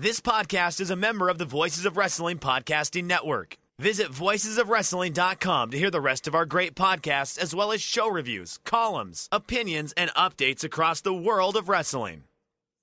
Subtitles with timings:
[0.00, 3.58] This podcast is a member of the Voices of Wrestling Podcasting Network.
[3.78, 8.58] Visit voicesofwrestling.com to hear the rest of our great podcasts, as well as show reviews,
[8.64, 12.24] columns, opinions, and updates across the world of wrestling.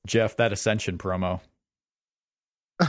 [0.06, 1.42] Jeff, that Ascension promo.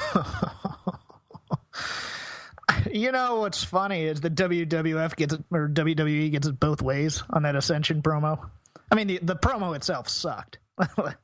[2.92, 7.22] you know what's funny is the WWF gets it, or WWE gets it both ways
[7.30, 8.50] on that Ascension promo.
[8.92, 10.58] I mean, the, the promo itself sucked.
[10.78, 11.14] um,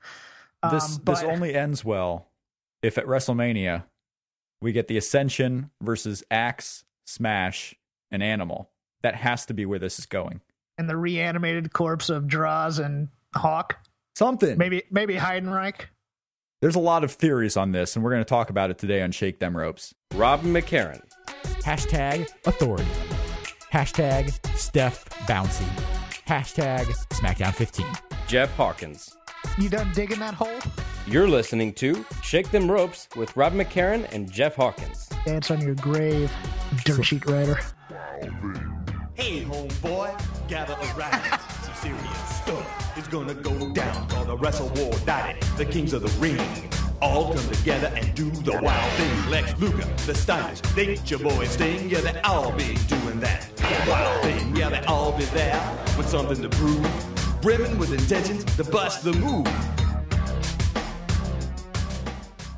[0.70, 2.28] this but, this only ends well
[2.84, 3.84] if at WrestleMania
[4.60, 7.74] we get the Ascension versus Ax, Smash,
[8.10, 8.70] and Animal.
[9.02, 10.40] That has to be where this is going.
[10.78, 13.78] and the reanimated corpse of Droz and Hawk.
[14.16, 14.56] Something.
[14.58, 15.82] Maybe maybe Heidenreich.
[16.60, 19.02] There's a lot of theories on this, and we're going to talk about it today
[19.02, 19.94] on Shake Them Ropes.
[20.14, 21.02] Robin McCarran.
[21.62, 22.86] Hashtag authority.
[23.72, 25.66] Hashtag Steph Bouncy.
[26.26, 27.86] Hashtag SmackDown 15.
[28.26, 29.14] Jeff Hawkins.
[29.58, 30.58] You done digging that hole?
[31.06, 35.06] You're listening to Shake Them Ropes with Rob McCarran and Jeff Hawkins.
[35.26, 36.32] Dance on your grave,
[36.82, 37.60] dirt sheet writer.
[39.12, 41.40] Hey, homeboy, gather around.
[41.62, 44.08] Some serious stuff is gonna go down.
[44.08, 46.40] Gonna wrestle war daddy, the kings of the ring.
[47.02, 49.30] All come together and do the wild thing.
[49.30, 51.90] Lex Luger, the stylish, nature boy Sting.
[51.90, 53.46] Yeah, they all be doing that
[53.86, 54.56] wild thing.
[54.56, 55.60] Yeah, they all be there
[55.98, 57.40] with something to prove.
[57.42, 59.46] Brimming with intentions to bust the move.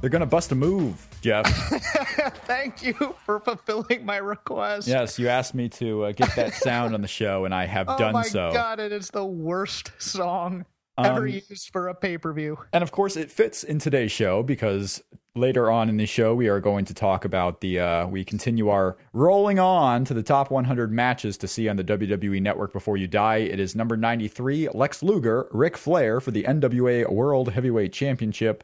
[0.07, 1.45] They're going to bust a move, Jeff.
[2.47, 4.87] Thank you for fulfilling my request.
[4.87, 7.89] yes, you asked me to uh, get that sound on the show, and I have
[7.89, 8.45] Oh done so.
[8.45, 10.65] Oh my god, it is the worst song
[10.97, 12.57] ever Um, used for a pay per view.
[12.73, 15.03] And of course, it fits in today's show because
[15.35, 17.81] later on in the show, we are going to talk about the.
[17.81, 21.83] Uh, we continue our rolling on to the top 100 matches to see on the
[21.83, 23.39] WWE Network before you die.
[23.39, 28.63] It is number 93, Lex Luger, Ric Flair for the NWA World Heavyweight Championship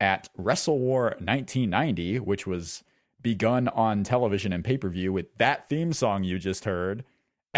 [0.00, 2.82] at Wrestle War 1990, which was
[3.22, 7.00] begun on television and pay per view with that theme song you just heard.
[7.00, 7.04] Is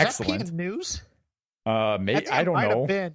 [0.06, 0.52] Excellent.
[0.52, 1.02] News?
[1.64, 2.86] Uh, may, think I don't know.
[2.86, 3.14] been.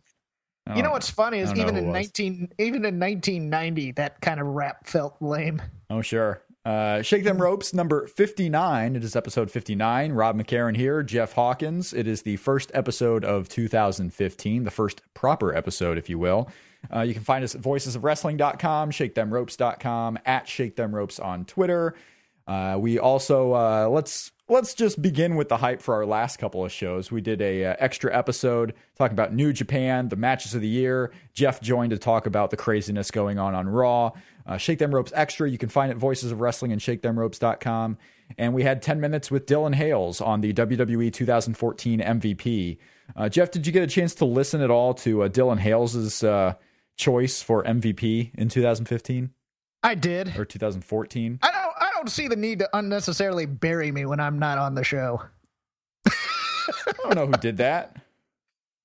[0.66, 4.22] I You don't- know what's funny is even in nineteen even in nineteen ninety that
[4.22, 5.62] kind of rap felt lame.
[5.90, 6.42] Oh, sure.
[6.66, 8.98] Uh, Shake Them Ropes, number 59.
[8.98, 10.12] It is episode 59.
[10.12, 11.94] Rob McCarran here, Jeff Hawkins.
[11.94, 16.50] It is the first episode of 2015, the first proper episode, if you will.
[16.94, 21.96] Uh, you can find us at voicesofwrestling.com, shakethemropes.com, at Shake Them Ropes on Twitter.
[22.48, 26.64] Uh, we also uh, let's let's just begin with the hype for our last couple
[26.64, 27.12] of shows.
[27.12, 31.12] We did a uh, extra episode talking about New Japan, the matches of the year.
[31.34, 34.12] Jeff joined to talk about the craziness going on on Raw.
[34.46, 37.98] Uh, Shake Them Ropes Extra, you can find it Voices of Wrestling and ShakeThemRopes.com.
[38.38, 42.78] And we had 10 minutes with Dylan Hales on the WWE 2014 MVP.
[43.16, 46.24] Uh, Jeff, did you get a chance to listen at all to uh, Dylan Hales's
[46.98, 49.32] choice for MVP in 2015
[49.84, 50.36] I did.
[50.38, 51.40] or 2014?
[51.42, 54.76] I don't I don't see the need to unnecessarily bury me when I'm not on
[54.76, 55.22] the show.
[56.08, 56.12] I
[57.04, 57.96] don't know who did that.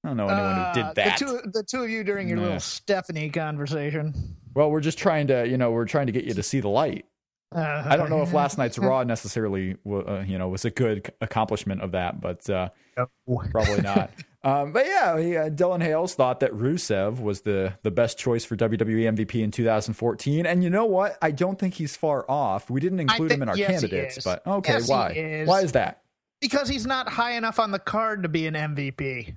[0.04, 1.18] I don't know anyone Uh, who did that.
[1.18, 2.42] The two, the two of you during your Nah.
[2.44, 4.14] little Stephanie conversation.
[4.54, 6.68] Well, we're just trying to, you know, we're trying to get you to see the
[6.68, 7.06] light.
[7.54, 11.12] Uh, I don't know if last night's Raw necessarily, uh, you know, was a good
[11.20, 12.68] accomplishment of that, but uh,
[13.50, 14.10] probably not.
[14.44, 18.44] um, but yeah, he, uh, Dylan Hales thought that Rusev was the the best choice
[18.44, 21.16] for WWE MVP in 2014, and you know what?
[21.22, 22.68] I don't think he's far off.
[22.70, 25.10] We didn't include thi- him in our yes, candidates, but okay, Yes, why?
[25.10, 25.48] is.
[25.48, 25.98] Why is that?
[26.40, 29.36] because he's not high enough on the card to be an MVP.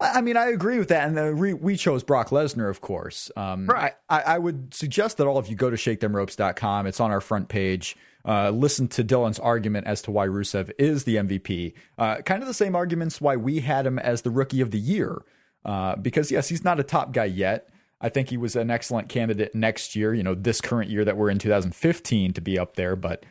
[0.00, 3.30] I mean, I agree with that, and uh, we, we chose Brock Lesnar, of course.
[3.36, 3.92] Um, Right.
[4.10, 6.86] I, I would suggest that all of you go to ShakeThemRopes.com.
[6.86, 7.96] It's on our front page.
[8.26, 11.74] Uh, listen to Dylan's argument as to why Rusev is the MVP.
[11.98, 14.78] Uh, kind of the same arguments why we had him as the Rookie of the
[14.78, 15.22] Year.
[15.64, 17.68] Uh, because yes, he's not a top guy yet.
[18.00, 20.12] I think he was an excellent candidate next year.
[20.12, 23.24] You know, this current year that we're in 2015 to be up there, but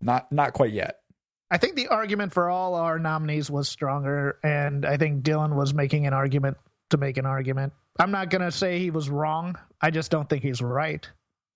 [0.00, 1.00] not not quite yet.
[1.50, 5.72] I think the argument for all our nominees was stronger, and I think Dylan was
[5.72, 6.58] making an argument
[6.90, 7.72] to make an argument.
[7.98, 9.56] I'm not going to say he was wrong.
[9.80, 11.08] I just don't think he's right.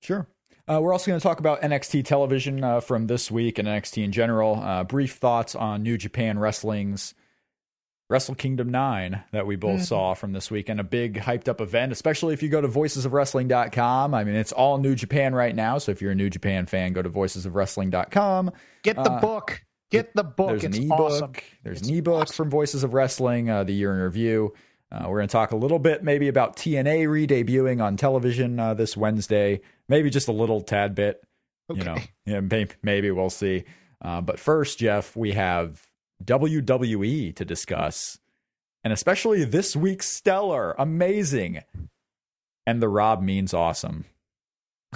[0.03, 0.27] Sure.
[0.69, 4.05] Uh, we're also going to talk about NXT television uh, from this week and NXT
[4.05, 4.61] in general.
[4.63, 7.15] Uh, brief thoughts on New Japan Wrestling's
[8.09, 11.61] Wrestle Kingdom 9 that we both saw from this week and A big hyped up
[11.61, 14.15] event, especially if you go to voicesofwrestling.com.
[14.15, 15.79] I mean, it's all New Japan right now.
[15.79, 18.53] So if you're a New Japan fan, go to voicesofwrestling.com.
[18.83, 19.63] Get the book.
[19.91, 20.49] Get the book.
[20.49, 21.01] Uh, There's it's an ebook.
[21.01, 21.33] awesome.
[21.65, 22.35] There's It's an ebook awesome.
[22.35, 24.53] from Voices of Wrestling, uh, the year in review.
[24.93, 28.75] Uh, we're going to talk a little bit maybe about TNA re-debuting on television uh,
[28.75, 29.61] this Wednesday.
[29.89, 31.23] Maybe just a little tad bit.
[31.73, 31.97] You know,
[32.27, 33.65] yeah, maybe, maybe we'll see.
[34.05, 35.87] Uh, but first, Jeff, we have
[36.23, 38.19] WWE to discuss,
[38.85, 41.63] and especially this week's stellar, amazing,
[42.67, 44.05] and the Rob means awesome.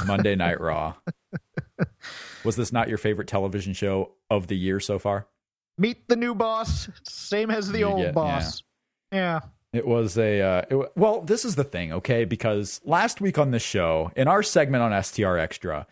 [0.04, 0.94] Monday Night Raw.
[2.44, 5.26] Was this not your favorite television show of the year so far?
[5.78, 8.62] Meet the new boss, same as the You old get- boss.
[9.12, 9.40] Yeah.
[9.72, 11.20] It was a uh, it, well.
[11.20, 12.24] This is the thing, okay?
[12.24, 15.86] Because last week on the show, in our segment on STR Extra,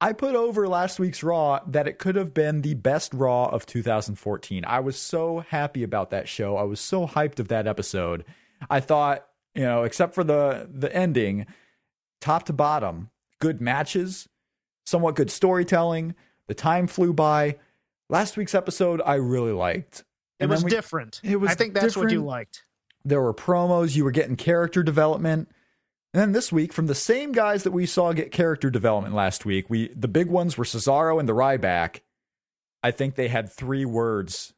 [0.00, 3.66] I put over last week's Raw that it could have been the best Raw of
[3.66, 4.64] 2014.
[4.66, 6.56] I was so happy about that show.
[6.56, 8.24] I was so hyped of that episode.
[8.68, 11.46] I thought, you know, except for the the ending,
[12.20, 14.28] top to bottom, good matches,
[14.84, 16.14] somewhat good storytelling.
[16.46, 17.56] The time flew by.
[18.08, 20.04] Last week's episode, I really liked.
[20.38, 21.20] It was we- different.
[21.24, 22.62] it was I think that's what you liked.
[23.06, 25.48] There were promos, you were getting character development.
[26.12, 29.44] And then this week, from the same guys that we saw get character development last
[29.44, 32.00] week, we the big ones were Cesaro and the Ryback.
[32.82, 34.54] I think they had three words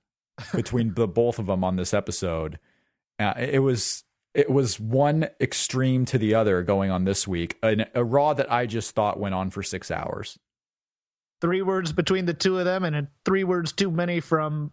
[0.55, 2.59] between the both of them on this episode.
[3.19, 4.05] Uh, it was
[4.35, 7.59] it was one extreme to the other going on this week.
[7.62, 10.39] A Raw that I just thought went on for six hours.
[11.41, 14.73] Three words between the two of them, and three words too many from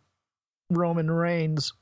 [0.69, 1.73] Roman Reigns.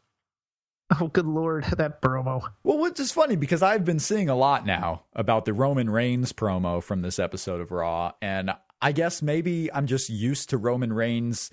[1.01, 2.49] Oh, good lord, that promo.
[2.63, 6.33] Well, which is funny because I've been seeing a lot now about the Roman Reigns
[6.33, 8.51] promo from this episode of Raw, and
[8.81, 11.49] I guess maybe I'm just used to Roman Reigns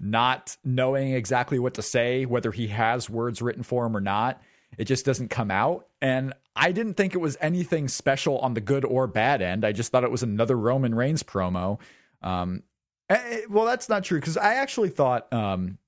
[0.00, 4.40] not knowing exactly what to say, whether he has words written for him or not.
[4.76, 5.88] It just doesn't come out.
[6.00, 9.64] And I didn't think it was anything special on the good or bad end.
[9.64, 11.80] I just thought it was another Roman Reigns promo.
[12.22, 12.62] Um,
[13.08, 15.78] eh, well, that's not true because I actually thought um,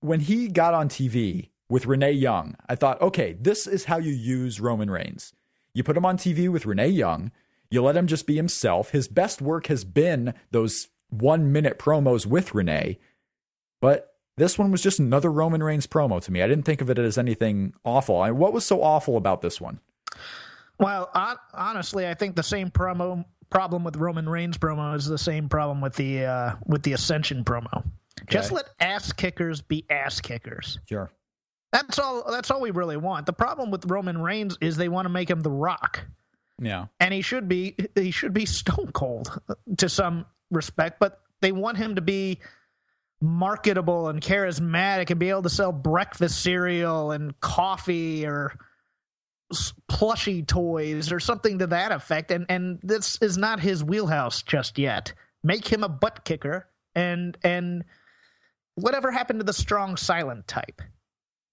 [0.00, 4.12] when he got on TV with Renee Young, I thought, okay, this is how you
[4.12, 5.32] use Roman Reigns.
[5.72, 7.32] You put him on TV with Renee Young,
[7.70, 8.90] you let him just be himself.
[8.90, 12.98] His best work has been those one minute promos with Renee,
[13.80, 16.42] but this one was just another Roman Reigns promo to me.
[16.42, 18.20] I didn't think of it as anything awful.
[18.20, 19.80] I, what was so awful about this one?
[20.78, 25.18] Well, hon- honestly, I think the same promo problem with Roman Reigns promo is the
[25.18, 27.84] same problem with the uh, with the Ascension promo.
[28.26, 30.78] Just let ass kickers be ass kickers.
[30.88, 31.10] Sure.
[31.74, 32.30] That's all.
[32.30, 33.26] That's all we really want.
[33.26, 36.04] The problem with Roman Reigns is they want to make him the Rock,
[36.60, 36.86] Yeah.
[37.00, 41.50] and he should be he should be Stone Cold uh, to some respect, but they
[41.50, 42.38] want him to be
[43.20, 48.54] marketable and charismatic and be able to sell breakfast cereal and coffee or
[49.88, 54.78] plushy toys or something to that effect and and this is not his wheelhouse just
[54.78, 55.12] yet
[55.42, 57.84] make him a butt kicker and and
[58.74, 60.82] whatever happened to the strong silent type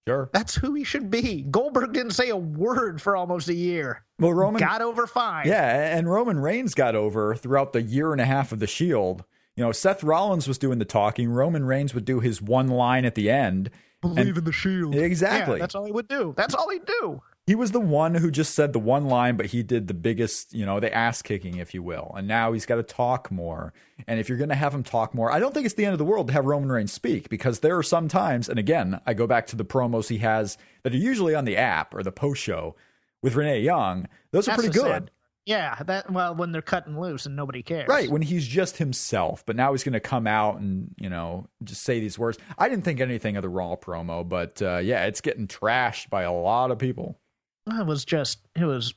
[0.08, 0.30] Sure.
[0.32, 4.32] that's who he should be goldberg didn't say a word for almost a year Well,
[4.32, 8.24] Roman got over fine Yeah, and Roman Reigns got over throughout the year and a
[8.24, 9.24] half of the Shield.
[9.56, 11.28] You know, Seth Rollins was doing the talking.
[11.30, 13.70] Roman Reigns would do his one line at the end.
[14.00, 15.56] believe in the shield Exactly.
[15.58, 18.30] yeah, that's all he would do that's all he'd do He was the one who
[18.30, 21.56] just said the one line, but he did the biggest, you know, the ass kicking,
[21.56, 22.12] if you will.
[22.16, 23.72] And now he's got to talk more.
[24.06, 25.92] And if you're going to have him talk more, I don't think it's the end
[25.92, 29.00] of the world to have Roman Reigns speak because there are some times, and again,
[29.06, 32.04] I go back to the promos he has that are usually on the app or
[32.04, 32.76] the post show
[33.22, 34.06] with Renee Young.
[34.30, 34.86] Those are pretty good.
[34.86, 35.10] sad-
[35.44, 39.44] yeah that well when they're cutting loose and nobody cares Right, when he's just himself,
[39.44, 42.38] but now he's going to come out and, you know, just say these words.
[42.56, 46.22] I didn't think anything of the Raw promo, but uh, yeah, it's getting trashed by
[46.22, 47.18] a lot of people.
[47.66, 48.94] It was just it was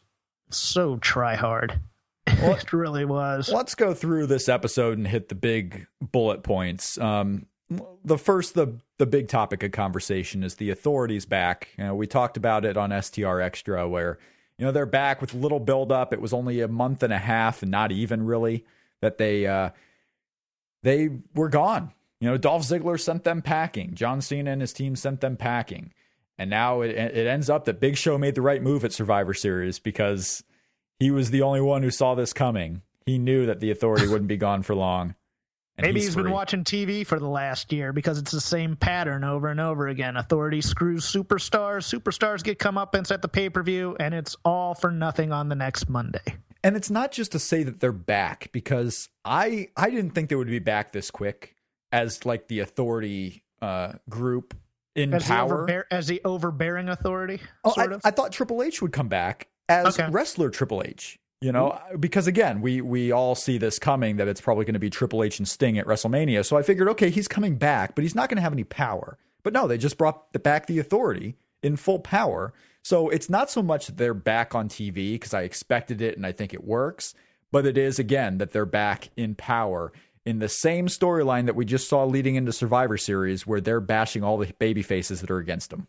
[0.49, 1.79] so try hard
[2.27, 6.97] it really was Let's go through this episode and hit the big bullet points.
[6.97, 7.45] Um,
[8.03, 11.69] the first, the the big topic of conversation is the authorities back.
[11.77, 14.17] You know, we talked about it on STR Extra, where
[14.57, 16.13] you know they're back with little build up.
[16.13, 18.65] It was only a month and a half, and not even really
[19.01, 19.69] that they uh,
[20.83, 21.91] they were gone.
[22.19, 23.93] You know, Dolph Ziggler sent them packing.
[23.93, 25.93] John Cena and his team sent them packing,
[26.37, 29.33] and now it it ends up that Big Show made the right move at Survivor
[29.33, 30.43] Series because
[30.99, 32.81] he was the only one who saw this coming.
[33.05, 35.15] He knew that the authority wouldn't be gone for long.
[35.77, 39.23] Maybe he's he's been watching TV for the last year because it's the same pattern
[39.25, 40.15] over and over again.
[40.15, 44.91] Authority screws superstars, superstars get comeuppance at the pay per view, and it's all for
[44.91, 46.37] nothing on the next Monday.
[46.63, 50.35] And it's not just to say that they're back because I I didn't think they
[50.35, 51.55] would be back this quick
[51.91, 54.55] as like the authority uh, group
[54.95, 55.47] in as, power.
[55.47, 58.01] The overbear- as the overbearing authority, Oh, sort I, of.
[58.03, 60.09] I thought Triple H would come back as Okay.
[60.11, 61.19] wrestler Triple H.
[61.41, 64.73] You know, uh, because again, we we all see this coming that it's probably going
[64.73, 66.43] to be Triple H and Sting at WrestleMania.
[66.45, 69.17] So I figured, okay, he's coming back, but he's not going to have any power.
[69.43, 72.53] But no, they just brought the, back the authority in full power.
[72.81, 76.25] So it's not so much that they're back on TV because I expected it and
[76.25, 77.13] I think it works,
[77.51, 79.91] but it is again that they're back in power
[80.25, 84.23] in the same storyline that we just saw leading into Survivor Series, where they're bashing
[84.23, 85.87] all the baby faces that are against them.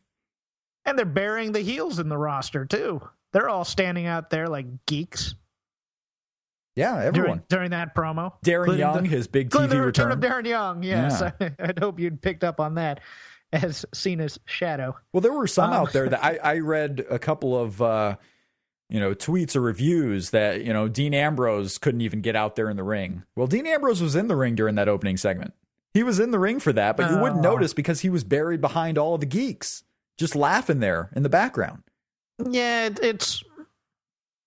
[0.85, 3.01] and they're burying the heels in the roster too.
[3.33, 5.35] They're all standing out there like geeks
[6.77, 7.43] Yeah, everyone.
[7.49, 8.35] during, during that promo.
[8.45, 10.83] Darren Young, the- his big TV the return, of Darren Young.
[10.83, 11.49] Yes, Yeah.
[11.59, 13.01] I'd hope you'd picked up on that
[13.53, 14.97] as Cena's shadow.
[15.13, 18.17] Well, there were some Um, out there that I, I read a couple of uh,
[18.89, 22.71] you know tweets or reviews that you know Dean Ambrose couldn't even get out there
[22.71, 23.25] in the ring.
[23.35, 25.55] Well, Dean Ambrose was in the ring during that opening segment.
[25.95, 27.51] He was in the ring for that, but you wouldn't Oh.
[27.55, 29.83] notice because he was buried behind all of the geeks,
[30.19, 31.83] just laughing there in the background.
[32.51, 33.43] Yeah, it's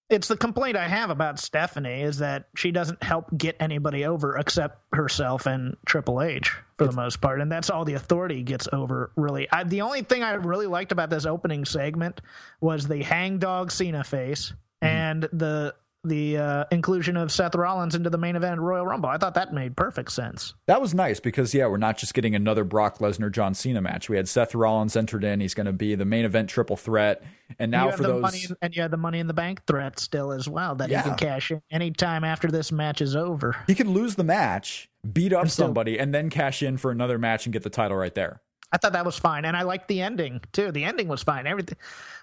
[0.09, 4.37] it's the complaint I have about Stephanie is that she doesn't help get anybody over
[4.37, 8.67] except herself and Triple H for the most part, and that's all the authority gets
[8.73, 9.11] over.
[9.15, 12.21] Really, I, the only thing I really liked about this opening segment
[12.59, 14.87] was the hangdog Cena face mm-hmm.
[14.87, 15.75] and the
[16.05, 19.09] the uh, inclusion of Seth Rollins into the main event Royal Rumble.
[19.09, 20.53] I thought that made perfect sense.
[20.65, 24.07] That was nice because yeah, we're not just getting another Brock Lesnar John Cena match.
[24.09, 25.41] We had Seth Rollins entered in.
[25.41, 27.21] He's going to be the main event triple threat,
[27.59, 30.31] and now for those money, and you had the Money in the Bank threat still
[30.31, 30.99] as well that Yeah.
[30.99, 33.55] you can cash in anytime after this match is over.
[33.67, 36.91] he could lose the match, beat up And still- somebody, and then cash in for
[36.91, 38.41] another match and get the title right there.
[38.71, 40.71] I thought that was fine, and I liked the ending too.
[40.71, 41.77] The ending was fine, everything,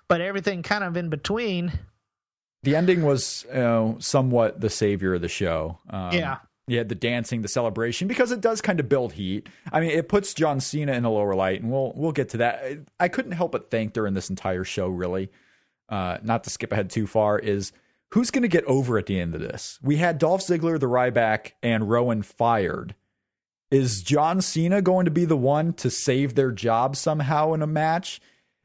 [0.09, 1.73] but everything kind of in between.
[2.63, 5.79] The ending was you know, somewhat the savior of the show.
[5.89, 6.39] Um, Yeah.
[6.69, 9.49] You had the dancing, the celebration, because it does kind of build heat.
[9.71, 12.39] I mean, it puts John Cena in a lower light, and we'll we'll get to
[12.39, 12.79] that.
[12.99, 15.31] I couldn't help but think during this entire show, really,
[15.89, 17.71] uh, not to skip ahead too far, is
[18.11, 19.79] who's going to get over at the end of this?
[19.81, 22.97] We had Dolph Ziggler, the Ryback, and Rowan fired.
[23.71, 27.67] Is John Cena going to be the one to save their job somehow in a
[27.69, 28.21] match?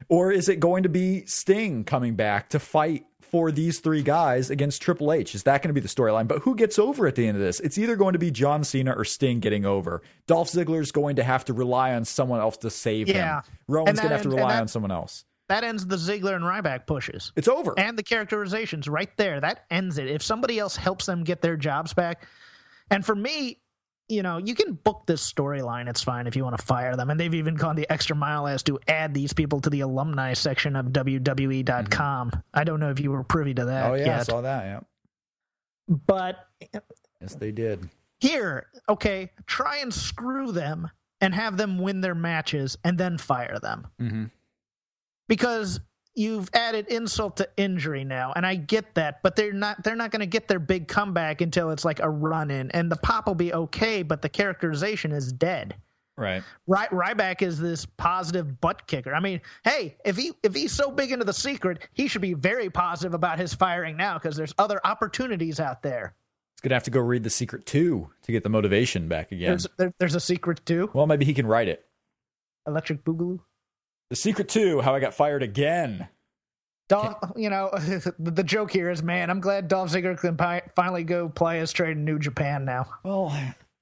[0.08, 4.50] Or is it going to be Sting coming back to fight for these three guys
[4.50, 5.34] against Triple H?
[5.34, 6.28] Is that going to be the storyline?
[6.28, 7.58] But who gets over at the end of this?
[7.60, 10.02] It's either going to be John Cena or Sting getting over.
[10.26, 13.38] Dolph Ziggler's going to have to rely on someone else to save Yeah.
[13.38, 13.42] him.
[13.66, 15.24] Roman's going to have to rely that- on someone else.
[15.48, 17.74] That ends the Ziggler and Ryback pushes, It's over.
[17.78, 19.40] and the characterizations right there.
[19.40, 20.06] That ends it.
[20.08, 22.26] If somebody else helps them get their jobs back,
[22.90, 23.58] and for me,
[24.12, 25.88] you know, you can book this storyline.
[25.88, 28.46] It's fine if you want to fire them, and they've even gone the extra mile
[28.46, 32.30] as to add these people to the alumni section of WWE.com.
[32.52, 34.64] I don't know if you were privy to that oh, yeah, I saw that.
[34.64, 34.80] Yeah.
[36.06, 36.46] but
[37.20, 37.88] Yes, they did.
[38.20, 40.90] here, okay, try and screw them
[41.22, 43.86] and have them win their matches and then fire them.
[43.98, 44.24] hmm
[45.28, 45.80] Because
[46.14, 50.10] you've added insult to injury now, and I get that, but they're not they're not
[50.10, 53.26] going to get their big comeback until it's like a run in, and the pop
[53.26, 55.74] will be okay, but the characterization is dead.
[56.16, 56.42] Right.
[56.66, 59.14] Ry- Ryback is this positive butt kicker.
[59.14, 62.34] I mean, hey, if he if he's so big into the secret, he should be
[62.34, 66.14] very positive about his firing now because there's other opportunities out there.
[66.54, 69.32] He's going to have to go read The Secret 2 to get the motivation back
[69.32, 69.48] again.
[69.48, 70.90] There's there, there's a secret too.
[70.92, 71.84] Well, maybe he can write it.
[72.66, 73.40] Electric Boogaloo.
[74.12, 76.06] The Secret 2, How I Got Fired Again.
[76.90, 80.68] Dolph, you know, the, the joke here is, man, I'm glad Dolph Ziggler can pi-
[80.76, 82.90] finally go play his trade in New Japan now.
[83.04, 83.34] Well,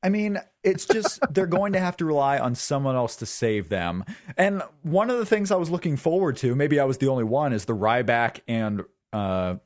[0.05, 3.71] I mean, it's just they're going to have to rely on someone else to save
[3.71, 4.05] them.
[4.37, 7.25] And one of the things I was looking forward to, maybe I was the only
[7.25, 9.57] one, is the Ryback and uh,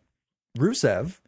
[0.56, 1.20] Rusev.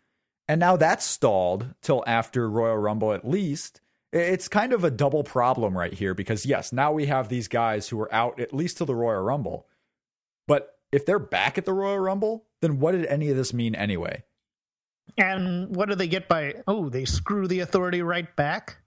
[0.49, 3.83] And now that's stalled till after Royal Rumble at least.
[4.12, 7.88] It's kind of a double problem right here because, yes, now we have these guys
[7.88, 9.66] who are out at least till the Royal Rumble.
[10.46, 13.75] But if they're back at the Royal Rumble, then what did any of this mean
[13.75, 14.22] anyway?
[15.18, 16.62] And what do they get by?
[16.66, 18.78] Oh, they screw the authority right back.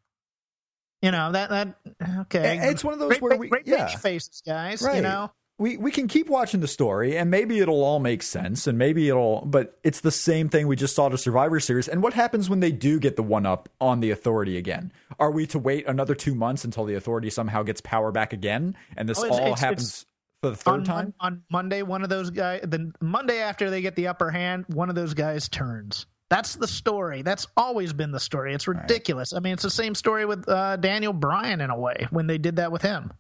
[1.02, 1.76] You know that that
[2.22, 2.60] okay.
[2.64, 3.88] It's one of those great, where we- great yeah.
[3.88, 4.82] faces, guys.
[4.82, 8.66] You know, we we can keep watching the story and maybe it'll all make sense
[8.66, 12.02] and maybe it'll but it's the same thing we just saw to survivor series and
[12.02, 15.46] what happens when they do get the one up on the authority again are we
[15.46, 19.20] to wait another two months until the authority somehow gets power back again and this
[19.20, 20.06] Oh, it's- all it's- happens it's-
[20.42, 22.62] for the third on, time on Monday, one of those guys.
[22.64, 26.06] The Monday after they get the upper hand, one of those guys turns.
[26.30, 27.24] That's the story.
[27.24, 28.54] That's always been the story.
[28.54, 29.34] It's ridiculous.
[29.34, 32.38] I mean, it's the same story with uh, Daniel Bryan in a way when they
[32.38, 33.12] did that with him.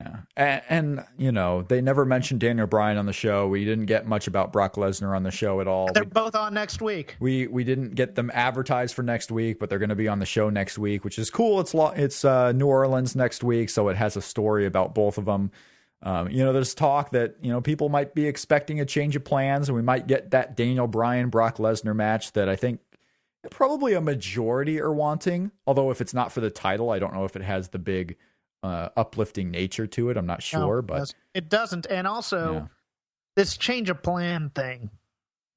[0.00, 0.16] Yeah.
[0.36, 4.06] and, and you know they never mentioned daniel bryan on the show we didn't get
[4.06, 7.16] much about brock lesnar on the show at all They're We- both on next week.
[7.20, 10.18] We we didn't get them advertised for next week, but they're going to be on
[10.18, 11.60] the show next week, which is cool.
[11.60, 15.16] It's lo- it's uh, New Orleans next week, so it has a story about both
[15.18, 15.50] of them.
[16.02, 19.24] Um, you know, there's talk that you know people might be expecting a change of
[19.24, 22.80] plans, and we might get that Daniel Bryan Brock Lesnar match that I think
[23.50, 25.50] probably a majority are wanting.
[25.66, 28.16] Although if it's not for the title, I don't know if it has the big
[28.66, 30.16] uh, uplifting nature to it.
[30.16, 31.86] I'm not No, sure, it but does- it doesn't.
[31.88, 32.66] And also, Yeah.
[33.36, 34.90] this change of plan thing,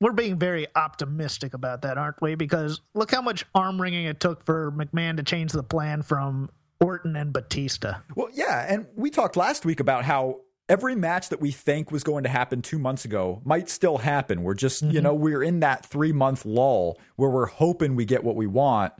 [0.01, 2.36] we're being very optimistic about that, aren't we?
[2.36, 6.50] Because look how much arm wringing it took for McMahon to change the plan from
[6.80, 7.96] Orton and Batista.
[8.16, 10.39] Well, yeah, and we talked last week about how
[10.70, 14.44] every match that we think was going to happen two months ago might still happen.
[14.44, 18.24] We're just, you know, we're in that three month lull where we're hoping we get
[18.24, 18.94] what we want,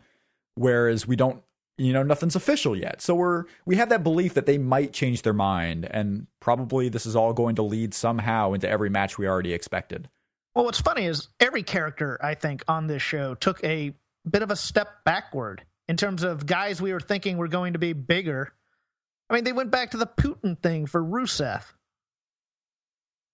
[0.56, 1.42] whereas we don't,
[1.80, 3.02] you know, nothing's official yet.
[3.02, 7.06] So we're we have that belief that they might change their mind, and probably this
[7.06, 10.10] is all going to lead somehow into every match we already expected.
[10.56, 13.94] Well, what's funny is every character, I think, on this show took a
[14.30, 17.80] bit of a step backward in terms of guys we were thinking were going to
[17.80, 18.52] be bigger.
[19.30, 21.64] I mean, they went back to the Putin thing for Rusev.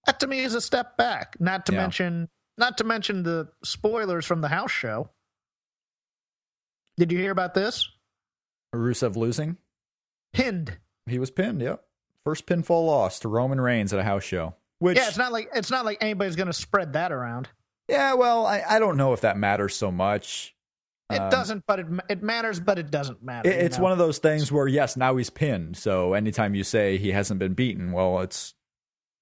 [0.06, 1.36] That to me is a step back.
[1.40, 1.80] Not to Yeah.
[1.80, 5.10] mention, not to mention the spoilers from the house show.
[6.98, 7.90] Did you hear about this?
[8.74, 9.58] Rusev losing,
[10.34, 10.78] Pinned.
[11.06, 11.62] he was pinned.
[11.62, 11.84] Yep,
[12.24, 14.56] first pinfall loss to Roman Reigns at a house show.
[14.80, 17.48] Which Yeah, it's not like it's not like anybody's going to spread that around.
[17.88, 20.54] Yeah, well, I, I don't know if that matters so much.
[21.12, 23.50] It Um, doesn't, but it it matters, but it doesn't matter.
[23.50, 23.84] It, it's know?
[23.84, 25.78] one of those things where yes, now he's pinned.
[25.78, 28.54] So anytime you say he hasn't been beaten, well, it's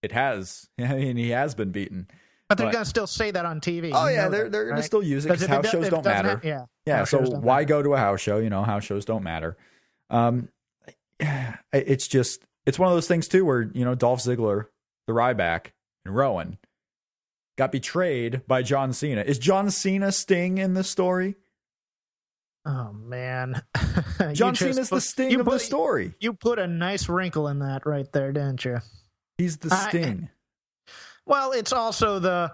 [0.01, 0.69] it has.
[0.79, 2.07] I mean, he has been beaten.
[2.55, 3.91] But they're going to still say that on TV.
[3.93, 4.77] Oh yeah, they're they're going right?
[4.81, 6.39] to still use it 'Cause because if it house shows don't matter.
[6.43, 6.97] yeah, yeah.
[6.97, 7.65] house So why matter.
[7.65, 8.37] go to a house show?
[8.39, 9.57] You know, house shows don't matter.
[10.09, 10.49] Um,
[11.71, 14.67] it's just it's one of those things too where you know Dolph Ziggler,
[15.07, 15.67] the Ryback,
[16.05, 16.57] and Rowan
[17.57, 19.21] got betrayed by John Cena.
[19.21, 21.35] Is John Cena Sting in this story?
[22.65, 23.61] Oh man,
[24.33, 26.15] John Cena's the Sting of the story.
[26.19, 28.79] You put a nice wrinkle in that right there, didn't you?
[29.37, 30.29] He's the I- Sting.
[31.25, 32.51] Well, it's also the.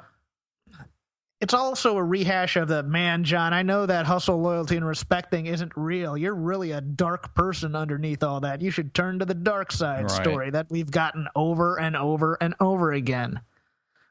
[1.42, 3.54] It's also a rehash of the man, John.
[3.54, 6.18] I know that hustle, loyalty, and respect thing isn't real.
[6.18, 8.62] You're really a dark person underneath all that.
[8.62, 10.12] You should turn to the dark side Right.
[10.12, 13.40] story that we've gotten over and over and over again.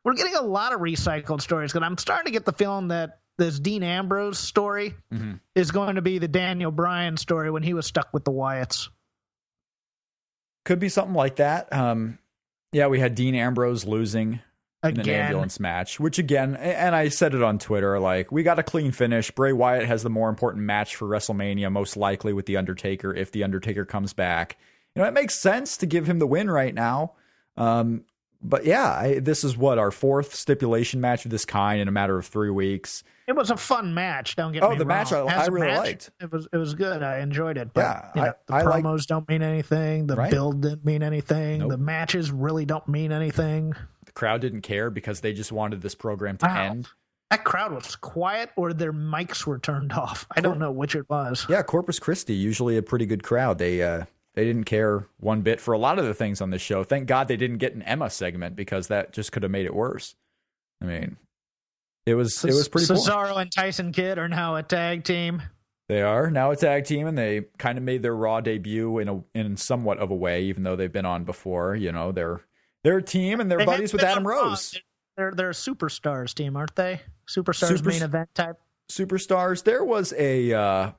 [0.05, 3.19] We're getting a lot of recycled stories because I'm starting to get the feeling that
[3.37, 5.35] this Dean Ambrose story Mm-hmm.
[5.55, 8.89] is going to be the Daniel Bryan story when he was stuck with the Wyatts.
[10.65, 11.71] Could be something like that.
[11.75, 12.19] Um,
[12.73, 14.41] yeah, we had Dean Ambrose losing
[14.85, 18.59] in an ambulance match, which again, and I said it on Twitter, like we got
[18.59, 19.31] a clean finish.
[19.33, 23.33] Bray Wyatt has the more important match for WrestleMania, most likely with the Undertaker if
[23.33, 24.57] the Undertaker comes back.
[24.95, 27.13] You know, it makes sense to give him the win right now.
[27.57, 28.05] Um,
[28.41, 31.93] but yeah, I, this is what our fourth stipulation match of this kind in a
[31.93, 33.03] matter of three weeks.
[33.27, 34.37] It was a fun match.
[34.37, 36.11] Don't get Oh, me the match I- I really match, liked.
[36.21, 37.03] It was it was good.
[37.03, 37.75] I enjoyed it.
[37.75, 40.07] But, Yeah, you know, I- the promos don't mean anything.
[40.07, 40.31] The Right.
[40.31, 41.59] build didn't mean anything.
[41.59, 41.71] Nope.
[41.71, 43.75] The matches really don't mean anything.
[44.19, 46.63] Crowd didn't care because they just wanted this program to Wow.
[46.71, 46.89] end.
[47.31, 50.27] That crowd was quiet, or their mics were turned off.
[50.35, 51.47] I don't know which it was.
[51.49, 53.59] Yeah, Corpus Christi usually a pretty good crowd.
[53.59, 54.05] They uh
[54.35, 56.85] they didn't care one bit for a lot of the things on this show.
[56.85, 59.75] Thank God they didn't get an Emma segment because that just could have made it
[59.75, 60.15] worse.
[60.83, 61.17] I mean,
[62.07, 62.87] it was it was pretty.
[62.87, 65.43] Cesaro and Tyson Kidd are now a tag team.
[65.89, 69.09] They are now a tag team, and they kind of made their Raw debut in
[69.09, 71.75] a in somewhat of a way, even though they've been on before.
[71.77, 72.41] You know, they're
[72.85, 74.27] they're a team and they're They buddies with Adam.
[74.27, 74.79] Rose.
[75.17, 77.01] They're they're a superstars team, aren't they?
[77.29, 78.57] Superstars Super- main event type.
[78.91, 79.65] Superstars.
[79.65, 80.53] There was a.
[80.53, 80.93] uh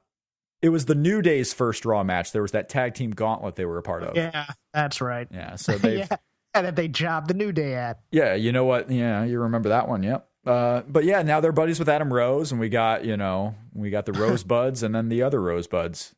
[0.62, 2.34] it was the New Day's first Raw match.
[2.34, 4.15] There was that tag team gauntlet they were a part of.
[4.18, 5.28] Yeah, that's right.
[5.32, 6.18] Yeah, so they've yeah,
[6.54, 8.00] and that they jobbed the New Day at.
[8.12, 8.92] Yeah, you know what?
[8.92, 10.04] Yeah, you remember that one.
[10.04, 10.28] Yep.
[10.46, 13.89] Uh, but yeah, now they're buddies with Adam Rose, and we got you know we
[13.89, 16.13] got the Rosebuds and then the other Rosebuds.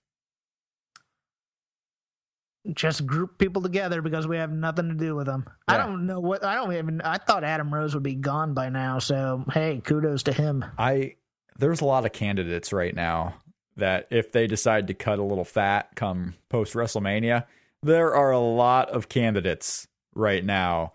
[2.74, 5.45] Just group people together because we have nothing to do with them.
[5.67, 8.69] I don't know what I don't even I thought Adam Rose would be gone by
[8.69, 10.63] now, so hey, kudos to him.
[10.78, 11.15] I
[11.58, 13.36] there's a lot of candidates right now
[13.78, 17.45] that if they decide to cut a little fat come post WrestleMania,
[17.82, 20.93] there are a lot of candidates right now,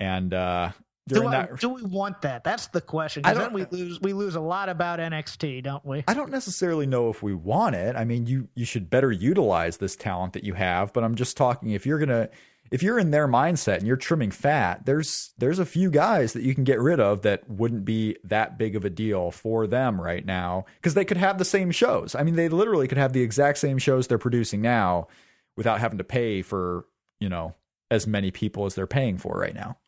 [0.00, 0.72] and uh,
[1.08, 2.42] Do, I- do we want that?
[2.42, 3.22] That's the question.
[3.24, 6.02] I don't- we lose we lose a lot about NXT, don't we?
[6.08, 7.94] I don't necessarily know if we want it.
[7.96, 11.36] I mean, you you should better utilize this talent that you have, but I'm just
[11.36, 12.28] talking if you're to
[12.72, 16.42] if you're in their mindset and you're trimming fat, there's there's a few guys that
[16.42, 20.00] you can get rid of that wouldn't be that big of a deal for them
[20.00, 22.16] right now because they could have the same shows.
[22.16, 25.06] I mean, they literally could have the exact same shows they're producing now
[25.56, 26.86] without having to pay for,
[27.20, 27.54] you know,
[27.92, 29.78] as many people as they're paying for right now.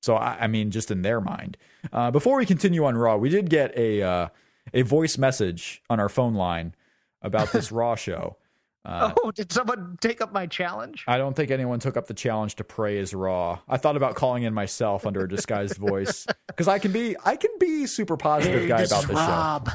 [0.00, 1.56] So I, I mean, just in their mind.
[1.92, 4.28] Uh, before we continue on Raw, we did get a uh,
[4.74, 6.74] a voice message on our phone line
[7.22, 8.36] about this Raw show.
[8.84, 11.04] Uh, oh, did someone take up my challenge?
[11.06, 13.58] I don't think anyone took up the challenge to praise Raw.
[13.68, 17.36] I thought about calling in myself under a disguised voice because I can be I
[17.36, 19.70] can be super positive guy this about is this Rob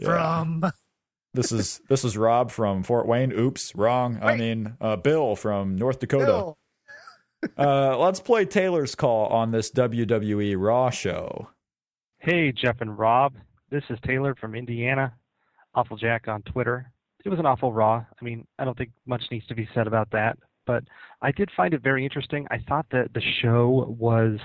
[0.00, 0.04] show.
[0.06, 0.72] from
[1.34, 3.32] This is this is Rob from Fort Wayne.
[3.32, 4.18] Oops, wrong.
[4.22, 6.24] I mean uh, Bill from North Dakota.
[6.26, 6.58] Bill.
[7.56, 11.48] Uh, let's play Taylor's call on this WWE Raw show.
[12.18, 13.34] Hey, Jeff and Rob.
[13.70, 15.14] This is Taylor from Indiana.
[15.74, 16.92] Awful Jack on Twitter.
[17.24, 18.04] It was an awful Raw.
[18.20, 20.84] I mean, I don't think much needs to be said about that, but
[21.22, 22.46] I did find it very interesting.
[22.50, 24.38] I thought that the show was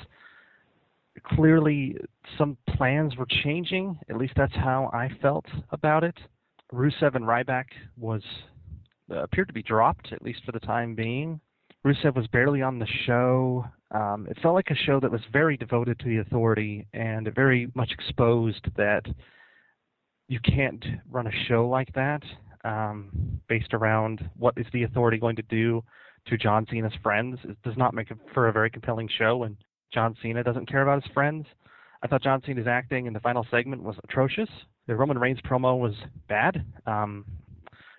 [1.23, 1.97] clearly
[2.37, 3.99] some plans were changing.
[4.09, 6.17] At least that's how I felt about it.
[6.73, 7.65] Rusev and Ryback
[7.97, 8.23] was
[9.11, 11.39] uh, appeared to be dropped at least for the time being.
[11.85, 13.63] Rusev was barely on the show.
[13.91, 17.71] Um, it felt like a show that was very devoted to the authority and very
[17.75, 19.03] much exposed that
[20.27, 22.23] you can't run a show like that
[22.63, 25.83] um, based around what is the authority going to do
[26.27, 27.37] to John Cena's friends.
[27.43, 29.55] It does not make for a very compelling show, and
[29.93, 31.45] John Cena doesn't care about his friends.
[32.01, 34.49] I thought John Cena's acting in the final segment was atrocious.
[34.87, 35.93] The Roman Reigns promo was
[36.27, 36.65] bad.
[36.87, 37.25] Um,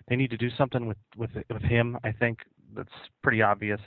[0.09, 1.97] they need to do something with with with him.
[2.03, 2.39] I think
[2.77, 2.89] that's
[3.23, 3.79] pretty obvious.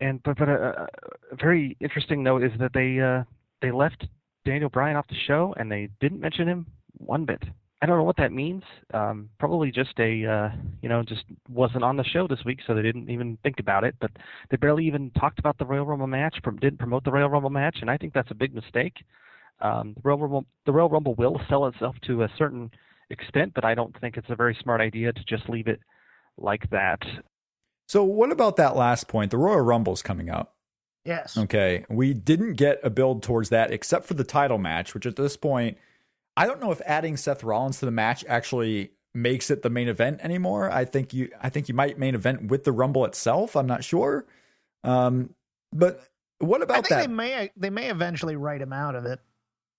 [0.00, 0.88] And but but a,
[1.30, 3.24] a very interesting note is that they uh,
[3.60, 4.06] they left
[4.44, 6.66] Daniel Bryan off the show and they didn't mention him
[6.98, 7.42] one bit.
[7.82, 8.62] I don't know what that means.
[8.94, 10.50] Um, probably just a uh,
[10.82, 13.82] you know just wasn't on the show this week, so they didn't even think about
[13.82, 13.96] it.
[14.00, 14.12] But
[14.50, 16.36] they barely even talked about the Royal Rumble match.
[16.60, 18.94] Didn't promote the Royal Rumble match, and I think that's a big mistake.
[19.60, 22.70] Um, the Royal Rumble the Royal Rumble will sell itself to a certain
[23.10, 25.80] extent, but I don't think it's a very smart idea to just leave it
[26.38, 27.00] like that.
[27.88, 29.30] So, what about that last point?
[29.30, 30.54] The Royal Rumble's coming up.
[31.04, 31.36] Yes.
[31.36, 31.84] Okay.
[31.88, 35.36] We didn't get a build towards that except for the title match, which at this
[35.36, 35.76] point,
[36.36, 39.88] I don't know if adding Seth Rollins to the match actually makes it the main
[39.88, 40.70] event anymore.
[40.70, 43.56] I think you I think you might main event with the Rumble itself.
[43.56, 44.26] I'm not sure.
[44.84, 45.34] Um,
[45.72, 46.02] but
[46.38, 47.08] what I about think that?
[47.08, 49.20] they may they may eventually write him out of it.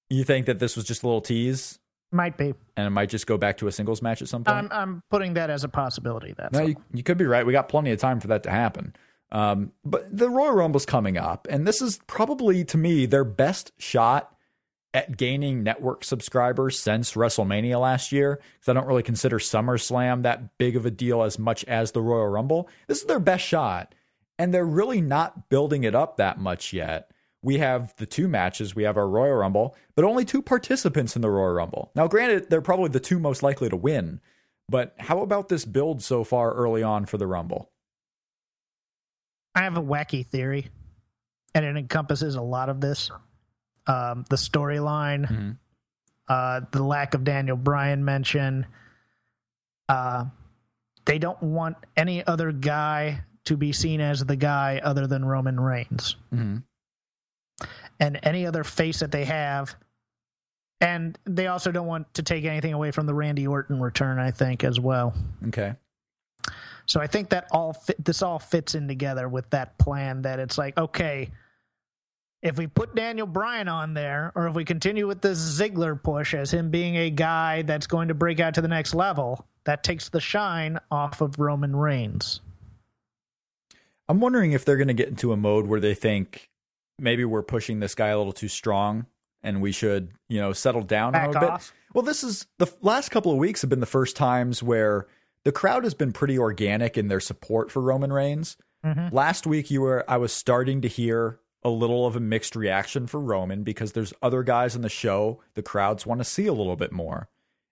[0.10, 1.80] you think that this was just a little tease
[2.14, 2.54] Might be.
[2.78, 4.56] and it might just go back to a singles match at some point?
[4.56, 6.34] I'm I'm putting that as a possibility.
[6.38, 7.46] That's No, you, you could be right.
[7.46, 8.96] We got plenty of time for that to happen.
[9.32, 13.72] Um, but the Royal Rumble's coming up, and this is probably to me their best
[13.80, 14.30] shot
[14.94, 18.40] at gaining network subscribers since WrestleMania last year.
[18.54, 22.02] Because I don't really consider SummerSlam that big of a deal as much as the
[22.02, 22.70] Royal Rumble.
[22.88, 23.96] This is their best shot,
[24.38, 27.10] and they're really not building it up that much yet.
[27.44, 28.74] We have the two matches.
[28.74, 31.92] We have our Royal Rumble, but only two participants in the Royal Rumble.
[31.94, 34.22] Now, granted, they're probably the two most likely to win.
[34.70, 37.70] But how about this build so far early on for the Rumble?
[39.56, 40.70] I have a wacky theory,
[41.54, 43.12] and it encompasses a lot of this.
[43.86, 45.58] Um, the storyline, Mhm.
[46.30, 48.66] uh, the lack of Daniel Bryan mention.
[49.90, 50.26] Uh,
[51.06, 55.60] they don't want any other guy to be seen as the guy other than Roman
[55.60, 56.16] Reigns.
[56.34, 56.58] Mm-hmm.
[58.00, 59.76] And any other face that they have.
[60.82, 64.32] And they also don't want to take anything away from the Randy Orton return, I
[64.32, 65.14] think, as well.
[65.48, 65.74] Okay.
[66.86, 70.40] So I think that all fit, this all fits in together with that plan that
[70.40, 71.32] it's like, okay,
[72.42, 76.34] if we put Daniel Bryan on there, or if we continue with this Ziggler push
[76.34, 79.84] as him being a guy that's going to break out to the next level, that
[79.84, 82.42] takes the shine off of Roman Reigns.
[84.10, 86.50] I'm wondering if they're going to get into a mode where they think
[87.00, 89.06] maybe we're pushing this guy a little too strong
[89.42, 91.72] and we should, you know, settle down a Back little off.
[91.72, 91.96] bit.
[91.96, 95.08] Well, this is the last couple of weeks have been the first times where
[95.44, 98.56] the crowd has been pretty organic in their support for Roman Reigns.
[98.86, 99.12] Mhm.
[99.14, 103.08] Last week you were I was starting to hear a little of a mixed reaction
[103.08, 106.54] for Roman because there's other guys in the show the crowds want to see a
[106.54, 107.30] little bit more.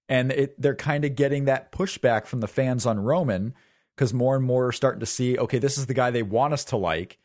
[0.08, 3.54] And it, they're kind of getting that pushback from the fans on Roman
[3.96, 6.54] because more and more are starting to see, okay, this is the guy they want
[6.54, 7.18] us to like.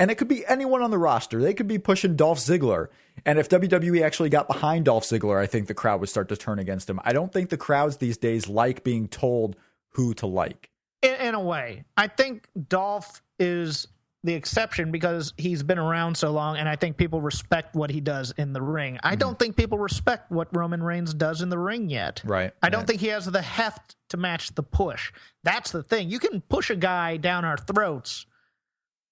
[0.00, 1.42] And it could be anyone on the roster.
[1.42, 2.88] They could be pushing Dolph Ziggler.
[3.26, 6.36] And if WWE actually got behind Dolph Ziggler, I think the crowd would start to
[6.36, 7.00] turn against him.
[7.04, 9.56] I don't think the crowds these days like being told
[9.90, 10.70] who to like.
[11.02, 11.84] in, in a way.
[11.96, 13.88] I think Dolph is
[14.24, 18.00] the exception because he's been around so long, and I think people respect what he
[18.00, 18.98] does in the ring.
[19.02, 19.18] I mm-hmm.
[19.18, 22.22] don't think people respect what Roman Reigns does in the ring yet.
[22.24, 22.52] Right.
[22.62, 22.88] I don't right.
[22.88, 25.12] think he has the heft to match the push.
[25.44, 26.10] That's the thing.
[26.10, 28.26] You can push a guy down our throats.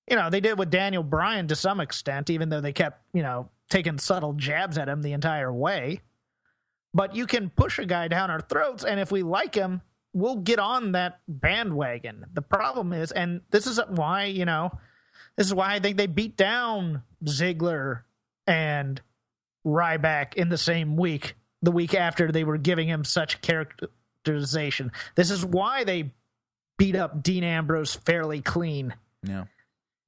[0.08, 3.22] You know, they did with Daniel Bryan to some extent, even though they kept, you
[3.22, 6.00] know, taking subtle jabs at him the entire way.
[6.94, 10.36] But you can push a guy down our throats, and if we like him, we'll
[10.36, 12.24] get on that bandwagon.
[12.32, 14.70] The problem is, and this is why, you know,
[15.36, 18.02] this is why I think they beat down Ziggler
[18.46, 19.00] and
[19.66, 24.92] Ryback in the same week, the week after they were giving him such characterization.
[25.16, 26.14] This is why they
[26.78, 28.94] beat up Dean Ambrose fairly clean.
[29.22, 29.44] Yeah.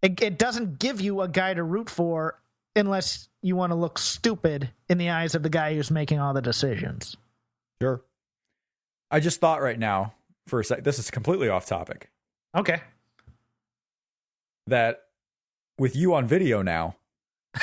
[0.03, 2.41] It, it doesn't give you a guy to root for
[2.77, 6.33] unless you want to look stupid in the eyes of the guy who's making all
[6.35, 7.17] the decisions.
[7.83, 8.03] Sure.
[9.11, 10.15] I just thought right now
[10.47, 10.85] for a sec.
[10.85, 12.11] This is completely off topic.
[12.57, 12.81] Okay.
[14.67, 15.03] That
[15.79, 16.97] with you on video now,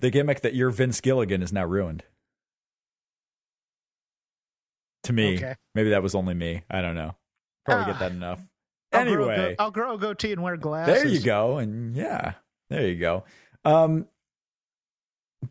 [0.00, 2.04] the gimmick that you're Vince Gilligan is now ruined.
[5.04, 5.54] To me, Okay.
[5.74, 6.62] maybe that was only me.
[6.70, 7.16] I don't know.
[7.64, 7.98] Probably get Ah.
[8.00, 8.40] that enough.
[8.92, 10.94] I'll grow go- Anyway, I'll grow a goatee and wear glasses.
[11.02, 11.58] there you go.
[11.58, 12.34] And yeah,
[12.70, 13.24] there you go.
[13.64, 14.06] Um,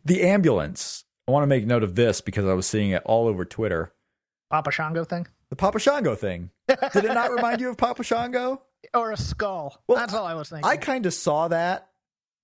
[0.04, 1.04] the ambulance.
[1.26, 3.92] I want to make note of this because I was seeing it all over Twitter.
[4.50, 5.26] Papa Shango thing?
[5.50, 6.50] The Papa Shango thing.
[6.68, 8.62] Did it not remind you of Papa Shango?
[8.94, 9.82] Or a skull.
[9.88, 10.64] Well, That's all I was thinking.
[10.70, 11.88] I kind of saw that,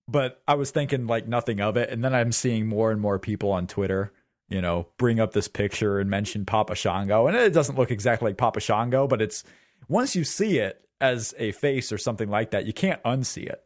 [0.08, 1.90] but I was thinking like nothing of it.
[1.90, 4.12] And then I'm seeing more and more people on Twitter,
[4.48, 7.28] you know, bring up this picture and mention Papa Shango.
[7.28, 9.44] And it doesn't look exactly like Papa Shango, but it's
[9.88, 13.62] once you see it as a face or something like that, you can't unsee it.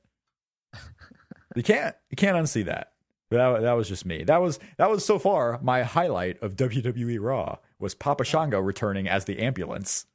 [1.57, 1.97] You can't.
[2.11, 2.93] You can't unsee that.
[3.31, 4.25] That, that was just me.
[4.25, 9.09] That was that was so far my highlight of WWE Raw was Papa Shango returning
[9.09, 10.07] as the ambulance.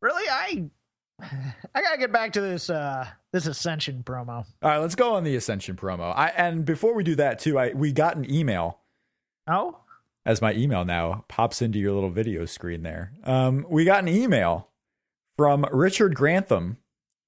[0.00, 0.28] really?
[0.28, 0.70] I
[1.74, 4.28] I gotta get back to this uh this Ascension promo.
[4.38, 6.12] All right, let's go on the Ascension promo.
[6.16, 8.78] I and before we do that too, I we got an email
[9.48, 9.78] Oh?
[10.24, 13.12] as my email now pops into your little video screen there.
[13.24, 14.68] Um, we got an email
[15.36, 16.78] from Richard Grantham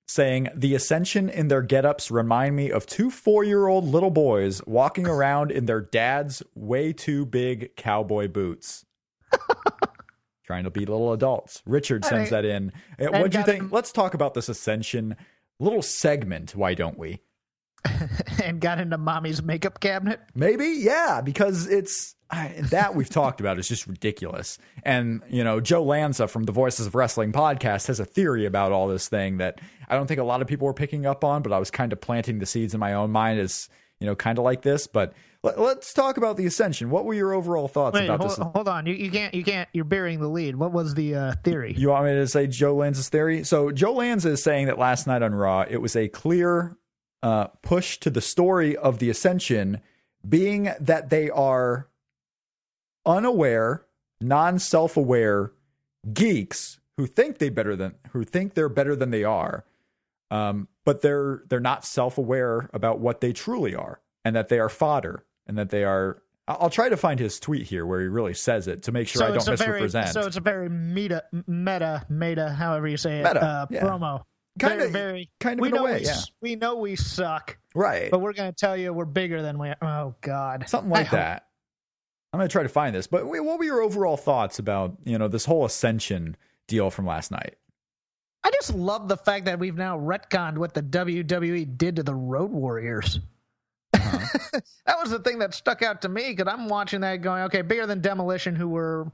[0.07, 5.51] saying the Ascension in their getups remind me of two four-year-old little boys walking around
[5.51, 8.85] in their dad's way too big cowboy boots.
[10.45, 11.63] Trying to be little adults.
[11.65, 12.71] Richard sends that in.
[13.01, 13.61] Uh, What do you think?
[13.63, 15.17] him- Let's talk about this Ascension
[15.59, 16.55] little segment.
[16.55, 17.21] Why don't we?
[18.43, 20.21] and got into mommy's makeup cabinet.
[20.35, 24.59] Maybe, yeah, because it's I, that we've talked about is just ridiculous.
[24.83, 28.73] And you know, Joe Lanza from the Voices of Wrestling podcast has a theory about
[28.73, 31.43] all this thing that I don't think a lot of people were picking up on,
[31.43, 33.69] but I was kind of planting the seeds in my own mind as
[34.01, 34.87] you know, kind of like this.
[34.87, 36.91] But let, us talk about the Ascension.
[36.91, 38.39] What were your overall thoughts Wait, about hold, this?
[38.39, 38.87] hold on.
[38.87, 40.57] You, you can't you can't you're burying the lead.
[40.57, 41.75] What was the uh, theory?
[41.77, 43.45] You want me to say Joe Lanza's theory?
[43.45, 46.77] So Joe Lanza is saying that last night on Raw, it was a clear
[47.25, 49.81] uh, push to the story of the Ascension
[50.29, 51.89] being that they are
[53.07, 53.87] unaware,
[54.21, 55.51] non-self-aware
[56.13, 59.65] geeks who think they better than who think they're better than they are,
[60.31, 64.69] um, but they're they're not self-aware about what they truly are, and that they are
[64.69, 66.23] fodder, and that they are.
[66.47, 69.23] I'll try to find his tweet here where he really says it to make sure
[69.23, 70.13] I don't misrepresent.
[70.13, 73.83] Very, so it's a very meta, meta, meta, however you say it, Meta, uh, yeah.
[73.83, 74.25] promo.
[74.59, 76.21] Kinda- very, very, kind of we in a know way, we, yeah.
[76.41, 78.11] we know we suck, right.
[78.11, 79.73] but we're going to tell you we're bigger than we.
[79.83, 81.47] Oh God, something I like hope- that.
[82.33, 83.07] I'm gonna try to find this.
[83.07, 86.37] But what were your overall thoughts about you know this whole Ascension
[86.67, 87.55] deal from last night?
[88.43, 92.15] I just love the fact that we've now retconned what the WWE did to the
[92.15, 93.21] Road Warriors.
[93.95, 94.19] Uh-huh.
[94.87, 97.63] that was the thing that stuck out to me because I'm watching that going, okay,
[97.63, 99.13] bigger than Demolition, who were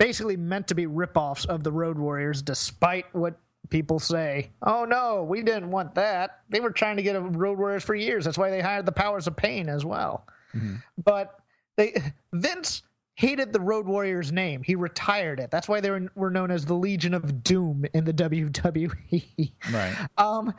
[0.00, 3.38] basically meant to be ripoffs of the Road Warriors, despite what
[3.70, 4.50] people say.
[4.62, 6.40] Oh no, we didn't want that.
[6.48, 8.24] They were trying to get a Road Warriors for years.
[8.24, 10.26] That's why they hired the Powers of Pain as well.
[11.04, 11.38] But
[11.76, 11.94] they
[12.32, 12.82] Vince
[13.14, 14.62] hated the Road Warriors name.
[14.62, 15.50] He retired it.
[15.50, 19.52] That's why they were, were known as the Legion of Doom in the WWE.
[19.72, 20.08] Right.
[20.16, 20.54] Um,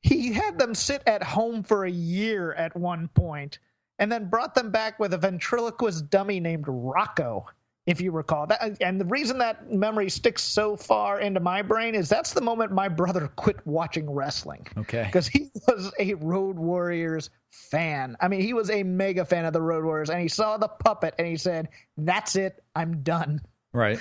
[0.00, 3.58] he had them sit at home for a year at one point,
[3.98, 7.46] and then brought them back with a ventriloquist dummy named Rocco,
[7.88, 8.46] if you recall.
[8.46, 12.42] That, and the reason that memory sticks so far into my brain is that's the
[12.42, 15.04] moment my brother quit watching wrestling Okay.
[15.06, 18.14] because he was a Road Warriors fan.
[18.20, 20.68] I mean, he was a mega fan of the Road Warriors, and he saw the
[20.68, 23.40] puppet and he said, "That's it, I'm done."
[23.72, 23.98] Right.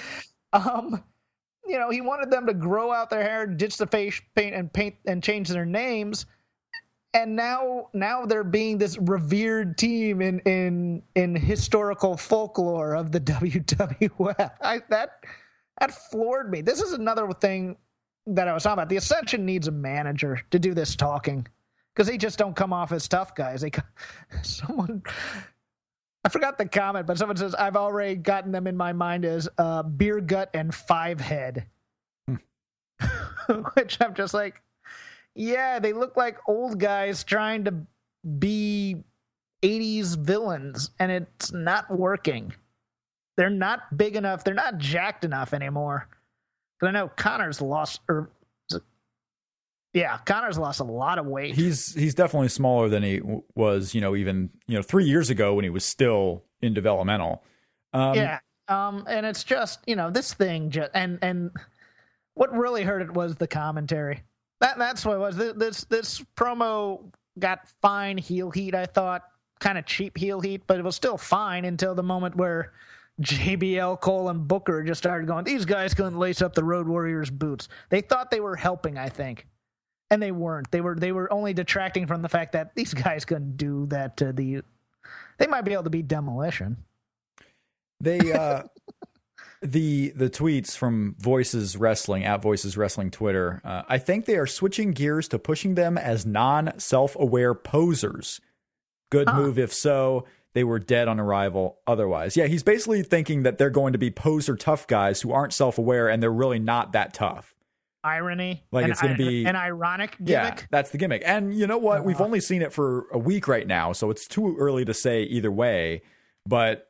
[0.51, 1.01] Um,
[1.65, 4.71] you know, he wanted them to grow out their hair, ditch the face paint, and
[4.71, 6.25] paint and change their names.
[7.17, 13.19] And now, now they're being this revered team in in in historical folklore of the
[13.21, 14.51] WWF.
[14.61, 15.23] I, that
[15.79, 16.61] that floored me.
[16.61, 17.75] This is another thing
[18.27, 18.89] that I was talking about.
[18.89, 21.47] The Ascension needs a manager to do this talking
[21.91, 23.61] because they just don't come off as tough guys.
[23.61, 23.71] They,
[24.43, 25.01] someone,
[26.23, 29.49] I forgot the comment, but someone says I've already gotten them in my mind as
[29.57, 31.65] uh, beer gut and five head,
[33.73, 34.61] which I'm just like,
[35.37, 37.73] yeah, they look like old guys trying to
[38.39, 39.03] be
[39.63, 42.53] 80s villains, and it's not working.
[43.37, 44.43] They're not big enough.
[44.43, 46.07] They're not jacked enough anymore.
[46.79, 48.29] But I know Konnor's lost, or
[49.93, 51.55] yeah, Konnor's lost a lot of weight.
[51.55, 53.95] He's he's definitely smaller than he w- was.
[53.95, 57.43] You know, even you know three years ago when he was still in developmental.
[57.93, 61.51] Um, yeah, um, and it's just you know this thing, just and and
[62.33, 64.23] What really hurt it was the commentary.
[64.59, 65.35] That that's what it was.
[65.35, 68.73] This this, this promo got fine heel heat.
[68.75, 69.23] I thought
[69.59, 72.73] kind of cheap heel heat, but it was still fine until the moment where
[73.21, 75.43] JBL, Cole, and Booker just started going.
[75.43, 77.67] These guys couldn't lace up the Road Warriors boots.
[77.89, 79.47] They thought they were helping, I think,
[80.11, 80.69] and they weren't.
[80.71, 84.17] They were they were only detracting from the fact that these guys couldn't do that
[84.17, 84.61] to the.
[85.37, 86.77] They might be able to beat Demolition.
[87.99, 88.63] They uh
[89.61, 93.61] the the tweets from Voices Wrestling at Voices Wrestling Twitter.
[93.63, 98.39] Uh, I think they are switching gears to pushing them as non self aware posers.
[99.11, 99.37] Good Huh.
[99.41, 100.25] move if so.
[100.53, 102.35] They were dead on arrival otherwise.
[102.35, 105.77] Yeah, he's basically thinking that they're going to be poser tough guys who aren't self
[105.77, 107.53] aware and they're really not that tough.
[108.03, 110.29] Irony, Like, an it's gonna be- an ironic gimmick.
[110.29, 111.23] Yeah, that's the gimmick.
[111.25, 112.05] And you know what?
[112.05, 112.25] We've Uh-huh.
[112.25, 115.51] only seen it for a week right now, so it's too early to say either
[115.51, 116.01] way.
[116.45, 116.86] But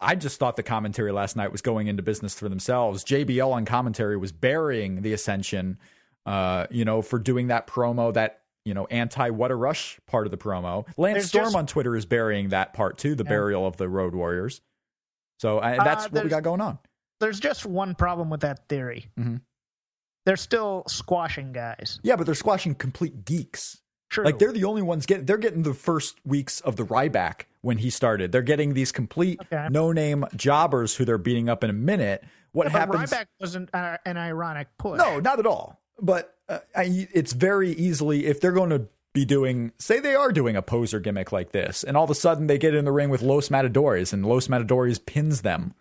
[0.00, 3.04] I, just thought the commentary last night was going into business for themselves.
[3.04, 5.78] JBL on commentary was burying the Ascension,
[6.26, 10.26] uh, you know, for doing that promo, that you know, anti What a Rush part
[10.26, 10.86] of the promo.
[10.98, 13.30] Lance There's Storm just- on Twitter is burying that part too, the Yeah.
[13.30, 14.60] burial of the Road Warriors.
[15.38, 16.78] So I, that's Uh, what we got going on.
[17.20, 19.10] There's just one problem with that theory.
[19.18, 19.40] Mhm.
[20.26, 21.98] They're still squashing guys.
[22.02, 23.80] Yeah, but they're squashing complete geeks.
[24.08, 24.24] True.
[24.24, 27.78] Like they're the only ones getting they're getting the first weeks of the Ryback when
[27.78, 28.32] he started.
[28.32, 29.68] They're getting these complete Okay.
[29.70, 32.24] no name jobbers who they're beating up in a minute.
[32.52, 33.10] What but happens?
[33.10, 34.98] Ryback wasn't uh, an ironic push.
[34.98, 35.80] No, not at all.
[36.00, 40.32] But uh, I, it's very easily if they're going to be doing, say they are
[40.32, 42.92] doing a poser gimmick like this, and all of a sudden they get in the
[42.92, 45.74] ring with Los Matadores, and Los Matadores pins them.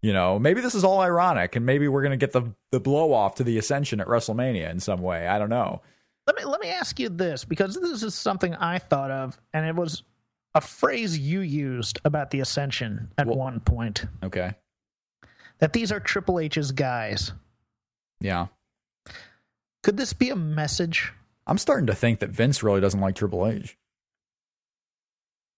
[0.00, 2.80] You know, maybe this is all ironic, and maybe we're going to get the the
[2.80, 5.26] blow off to the Ascension at WrestleMania in some way.
[5.28, 5.82] I don't know.
[6.34, 9.66] Let me let me ask you this because this is something I thought of, and
[9.66, 10.02] it was
[10.54, 14.06] a phrase you used about the Ascension at Well- one point.
[14.22, 14.54] Okay.
[15.58, 17.32] That these are Triple H's guys.
[18.20, 18.46] Yeah.
[19.82, 21.12] Could this be a message?
[21.46, 23.76] I'm starting to think that Vince really doesn't like Triple H.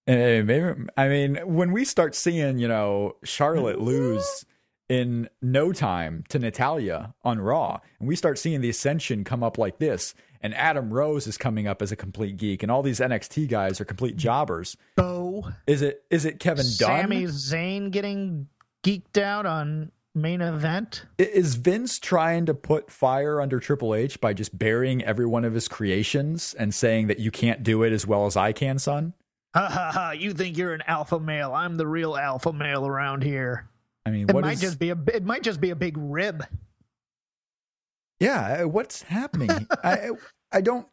[0.08, 4.44] Eh, maybe I mean when we start seeing you know Charlotte lose
[4.88, 9.56] in no time to Natalya on Raw, and we start seeing the Ascension come up
[9.56, 13.00] like this, and Adam Rose is coming up as a complete geek, and all these
[13.00, 14.76] NXT guys are complete jobbers.
[14.94, 17.00] Bo, Is it is it Kevin Dunn?
[17.02, 18.46] Sami Zayn getting
[18.84, 21.06] geeked out on main event?
[21.18, 25.54] Is Vince trying to put fire under Triple H by just burying every one of
[25.54, 29.14] his creations and saying that you can't do it as well as I can, son?
[29.54, 30.10] Ha ha ha!
[30.10, 31.52] You think you're an alpha male?
[31.54, 33.68] I'm the real alpha male around here.
[34.06, 34.96] I mean, It what might is- just be a.
[35.14, 36.44] It might just be a big rib.
[38.24, 39.50] Yeah, what's happening?
[39.82, 40.10] I
[40.52, 40.86] I don't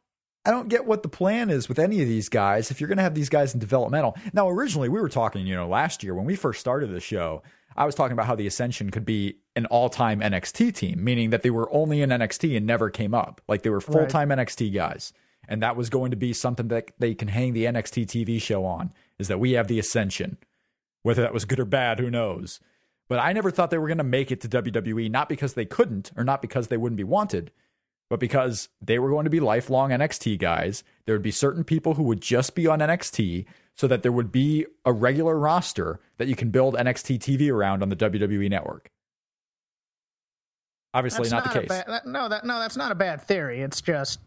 [0.46, 2.72] I don't get what the plan is with any of these guys.
[2.72, 4.18] If you're going to have these guys in developmental.
[4.34, 7.44] Now, originally we were talking, you know, last year when we first started the show,
[7.76, 11.44] I was talking about how the Ascension could be an all-time NXT team, meaning that
[11.44, 13.42] they were only in NXT and never came up.
[13.48, 15.14] Like they were full-time NXT guys.
[15.48, 18.66] And that was going to be something that they can hang the NXT TV show
[18.66, 20.38] on is that we have the Ascension.
[21.04, 22.60] Whether that was good or bad, who knows?
[23.12, 25.66] But I never thought they were going to make it to WWE, not because they
[25.66, 27.52] couldn't or not because they wouldn't be wanted,
[28.10, 30.86] but because they were going to be lifelong NXT guys.
[31.06, 33.44] There would be certain people who would just be on NXT
[33.76, 37.84] so that there would be a regular roster that you can build NXT TV around
[37.84, 38.90] on the WWE network.
[40.94, 41.68] Obviously, That's not, the case.
[41.68, 43.60] bad- that- no, that no, that's not a bad theory.
[43.60, 44.22] It's just.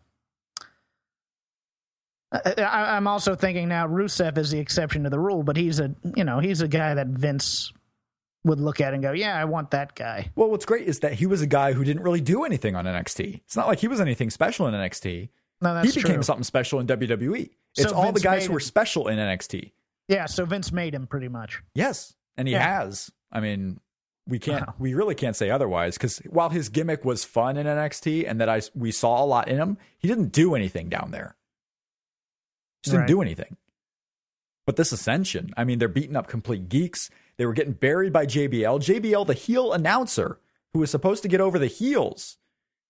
[2.32, 5.94] I, I'm also thinking now Rusev is the exception to the rule, but he's a
[6.14, 7.72] you know he's a guy that Vince
[8.44, 10.30] would look at and go, yeah, I want that guy.
[10.36, 12.84] Well, what's great is that he was a guy who didn't really do anything on
[12.84, 13.40] NXT.
[13.44, 15.30] It's not like he was anything special in NXT.
[15.62, 16.22] No, that's he became true.
[16.22, 17.50] something special in WWE.
[17.76, 19.72] It's So all the guys who were special in NXT.
[20.08, 21.62] Yeah, so Vince made him pretty much.
[21.74, 22.80] Yes, and he Yeah.
[22.80, 23.10] has.
[23.32, 23.80] I mean,
[24.26, 24.74] we can't, Wow.
[24.78, 28.48] we really can't say otherwise because while his gimmick was fun in NXT and that
[28.50, 31.36] I we saw a lot in him, he didn't do anything down there.
[32.82, 33.08] Just didn't Right.
[33.08, 33.56] do anything.
[34.66, 37.10] But this Ascension, I mean, they're beating up complete geeks.
[37.36, 38.80] They were getting buried by JBL.
[38.80, 40.40] JBL, the heel announcer,
[40.72, 42.38] who was supposed to get over the heels,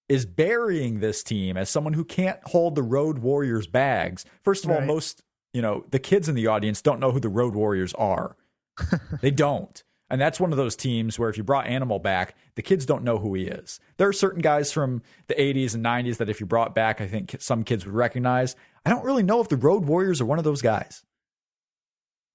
[0.09, 4.25] is burying this team as someone who can't hold the Road Warriors bags.
[4.43, 5.23] First of all, most,
[5.53, 8.37] you know, the kids in the audience don't know who the Road Warriors are.
[9.23, 9.83] they don't.
[10.11, 13.03] And that's one of those teams where if you brought Animal back, the kids don't
[13.03, 13.81] know who he is.
[13.97, 17.09] There are certain guys from the 80s and 90s that if you brought back, I
[17.09, 18.55] think some kids would recognize.
[18.85, 21.03] I don't really know if the Road Warriors are one of those guys.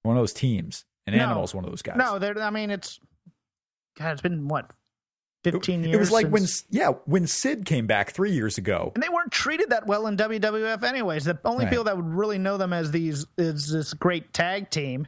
[0.01, 0.85] One of those teams.
[1.13, 1.23] And No.
[1.25, 1.97] Animal's one of those guys.
[1.97, 2.99] No, they're, I mean it's
[3.97, 4.69] God, it's been what
[5.43, 5.95] fifteen years.
[5.95, 8.91] It was like when, yeah, when Sid came back three years ago.
[8.95, 11.25] and they weren't treated that well in WWF anyways.
[11.25, 11.69] The only Right.
[11.71, 15.07] people that would really know them as these is this great tag team.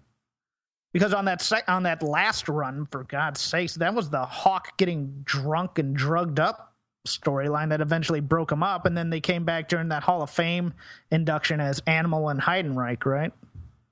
[0.94, 4.78] Because on that sec- on that last run, for God's sakes, that was the Hawk
[4.78, 6.76] getting drunk and drugged up
[7.08, 10.30] storyline that eventually broke them up, and then they came back during that Hall of
[10.30, 10.74] Fame
[11.10, 13.32] induction as Animal and Heidenreich, right?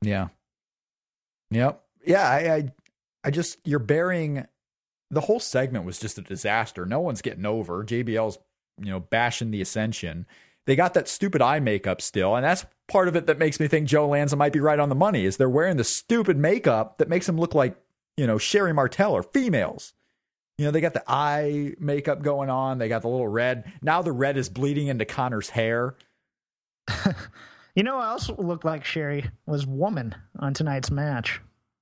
[0.02, 0.28] Yeah.
[1.52, 1.82] Yep.
[2.06, 2.28] Yeah.
[2.28, 2.74] I, I,
[3.24, 4.46] I just you're burying
[5.12, 6.86] the whole segment was just a disaster.
[6.86, 7.84] No one's getting over.
[7.84, 8.40] JBL's
[8.80, 10.26] you know bashing the Ascension.
[10.66, 13.68] They got that stupid eye makeup still, and that's part of it that makes me
[13.68, 15.26] think Joe Lanza might be right on the money.
[15.26, 17.76] Is they're wearing the stupid makeup that makes them look like
[18.18, 19.94] you know Sherri Martel or females.
[20.58, 22.80] You know, they got the eye makeup going on.
[22.80, 23.72] They got the little red.
[23.82, 25.96] Now the red is bleeding into Konnor's hair.
[27.76, 31.40] you know, I also looked like Sherri was woman on tonight's match.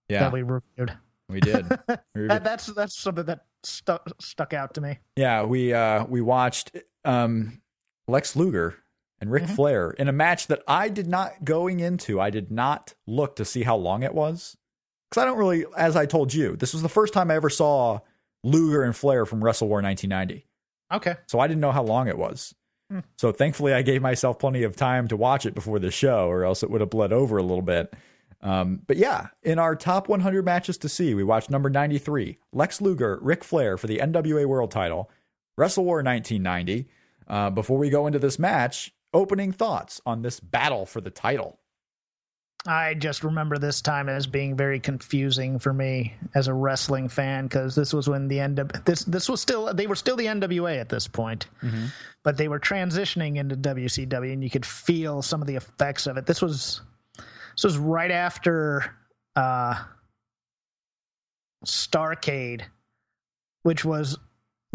[0.10, 0.98] Yeah, that we reviewed.
[1.30, 1.68] We did.
[2.16, 5.00] We that, that's that's something that stuck stuck out to me.
[5.16, 7.62] Yeah, we uh we watched um
[8.08, 8.78] Lex Luger
[9.20, 9.56] and Ric mm-hmm.
[9.56, 12.20] Flair in a match that I did not going into.
[12.20, 14.58] I did not look to see how long it was
[15.10, 17.50] because I don't really, as I told you, this was the first time I ever
[17.50, 18.00] saw
[18.44, 20.46] Luger and Flair from Wrestle War 1990.
[20.92, 21.16] Okay.
[21.28, 22.54] So I didn't know how long it was.
[22.92, 23.00] Hmm.
[23.18, 26.44] So thankfully, I gave myself plenty of time to watch it before the show, or
[26.44, 27.94] else it would have bled over a little bit.
[28.42, 32.82] Um, but yeah, in our top 100 matches to see, we watched number 93, Lex
[32.82, 35.10] Luger, Ric Flair for the NWA World Title,
[35.58, 36.88] Wrestle War 1990.
[37.28, 41.60] Uh, before we go into this match, opening thoughts on this battle for the title.
[42.66, 47.46] I just remember this time as being very confusing for me as a wrestling fan
[47.46, 50.26] because this was when the end of this this was still they were still the
[50.26, 51.86] NWA at this point, mm-hmm.
[52.24, 56.18] but they were transitioning into WCW and you could feel some of the effects of
[56.18, 56.26] it.
[56.26, 56.82] This was
[57.58, 58.96] this was right after
[59.36, 59.84] uh,
[61.66, 62.62] Starcade,
[63.64, 64.18] which was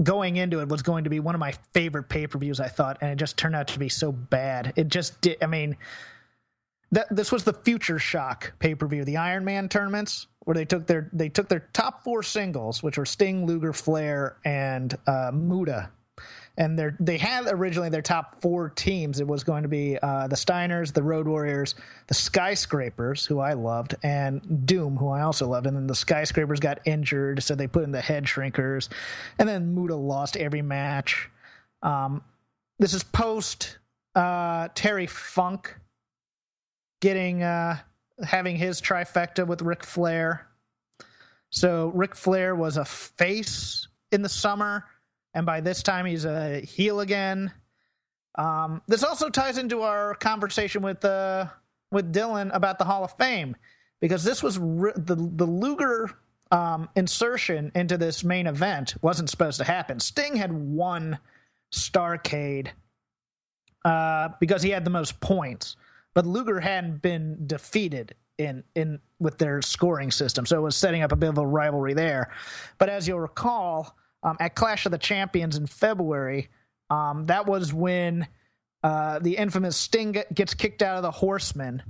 [0.03, 2.59] going into it was going to be one of my favorite pay per views.
[2.59, 4.72] I thought, and it just turned out to be so bad.
[4.74, 5.37] It just did.
[5.41, 5.76] I mean
[6.91, 10.64] that this was the Future Shock pay per view, the Iron Man tournaments, where they
[10.64, 15.30] took their they took their top four singles, which were Sting, Luger, Flair, and uh,
[15.33, 15.89] Muta,
[16.59, 19.20] and they they had originally their top four teams.
[19.20, 21.74] It was going to be uh, the Steiners, the Road Warriors,
[22.09, 25.66] the Skyscrapers, who I loved, and Doom, who I also loved.
[25.66, 28.88] And then the Skyscrapers got injured, so they put in the Head Shrinkers,
[29.38, 31.28] and then Muta lost every match.
[31.82, 32.22] Um,
[32.78, 33.78] this is post
[34.14, 35.74] uh, Terry Funk
[37.00, 37.78] getting uh,
[38.22, 40.46] having his trifecta with Ric Flair.
[41.50, 44.84] So Ric Flair was a face in the summer,
[45.35, 47.53] and by this time he's a heel again.
[48.37, 51.47] Um, this also ties into our conversation with uh,
[51.91, 53.57] with Dylan about the Hall of Fame
[54.01, 56.11] because this was the the Luger
[56.51, 60.01] um, insertion into this main event wasn't supposed to happen.
[60.01, 61.18] Sting had won
[61.72, 62.68] Starcade
[63.85, 65.76] uh, because he had the most points
[66.14, 71.03] but Luger hadn't been defeated in in with their scoring system, so it was setting
[71.03, 72.30] up a bit of a rivalry there.
[72.78, 76.48] But as you'll recall, um, at Clash of the Champions in February,
[76.90, 78.26] um, that was when
[78.82, 81.82] uh, the infamous Sting gets kicked out of the Horsemen,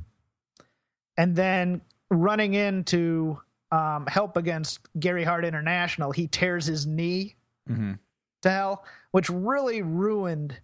[1.16, 1.80] and then
[2.10, 7.36] running in to um, help against Gary Hart International, he tears his knee
[7.68, 7.94] mm-hmm.
[8.42, 10.56] to hell, which really ruined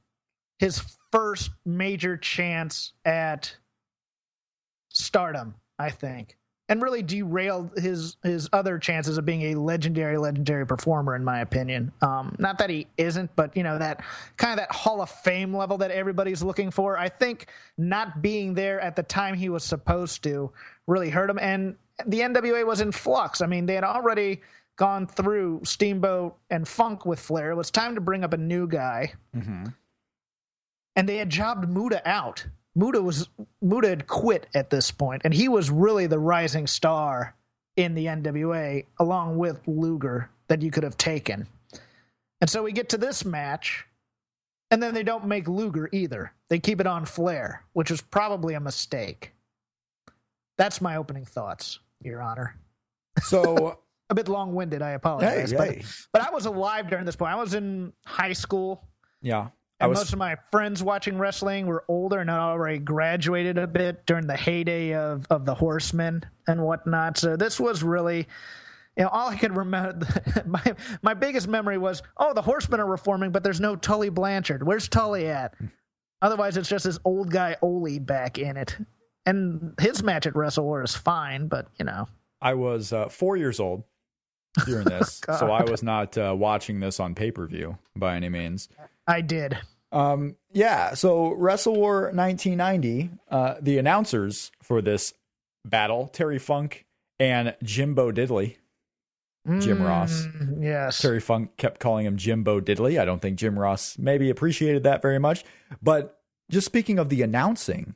[0.59, 3.57] his first major chance at
[4.91, 6.38] stardom, I think.
[6.71, 11.41] And really derailed his his other chances of being a legendary, legendary performer, in my
[11.41, 11.93] opinion.
[12.03, 14.03] Um, not that he isn't, but you know that
[14.37, 16.99] kind of that Hall of Fame level that everybody's looking for.
[16.99, 17.47] I think
[17.79, 20.51] not being there at the time he was supposed to
[20.87, 21.39] really hurt him.
[21.39, 21.75] And
[22.07, 23.41] the NWA was in flux.
[23.41, 24.43] I mean, they had already
[24.77, 27.51] gone through Steamboat and Funk with Flair.
[27.51, 29.15] It was time to bring up a new guy.
[29.35, 29.69] Mm-hmm
[30.99, 32.45] and they had jobbed Muta out.
[32.79, 33.29] Muta was
[33.61, 37.35] Muta had quit at this point, and he was really the rising star
[37.77, 41.49] in the NWA, along with Luger that you could have taken.
[42.41, 43.85] And so we get to this match,
[44.71, 46.33] and then they don't make Luger either.
[46.51, 49.33] They keep it on Flair, which is probably a mistake.
[50.57, 52.55] That's my opening thoughts, Your Honor.
[53.23, 55.51] So a bit long winded, I apologize.
[55.51, 55.83] Hey, hey.
[56.13, 57.33] But, but I was alive during this point.
[57.33, 58.85] I was in high school.
[59.21, 59.49] Yeah.
[59.81, 63.67] And was, most of my friends watching wrestling were older and had already graduated a
[63.67, 67.17] bit during the heyday of, of the Horsemen and whatnot.
[67.17, 68.27] So this was really,
[68.97, 70.05] you know, all I could remember.
[70.47, 74.65] my my biggest memory was, oh, the Horsemen are reforming, but there's no Tully Blanchard.
[74.65, 75.55] Where's Tully at?
[76.23, 78.77] Otherwise, it's just this old guy Ole back in it.
[79.27, 82.09] And his match at Wrestle War is fine, but you know.
[82.41, 83.85] I was uh, four years old
[84.65, 88.29] during this, so I was not uh, watching this on pay per view by any
[88.29, 88.69] means.
[89.09, 89.59] I did.
[89.91, 90.95] Um, yeah.
[90.95, 95.15] So Wrestle War 1990, uh, the announcers for this
[95.65, 96.85] battle, Terry Funk
[97.19, 98.57] and Jimbo Diddley.
[99.61, 100.27] Jim Ross.
[100.27, 101.01] Mm, Yes.
[101.01, 103.01] Terry Funk kept calling him Jimbo Diddley.
[103.01, 105.43] I don't think Jim Ross maybe appreciated that very much.
[105.81, 107.95] But just speaking of the announcing,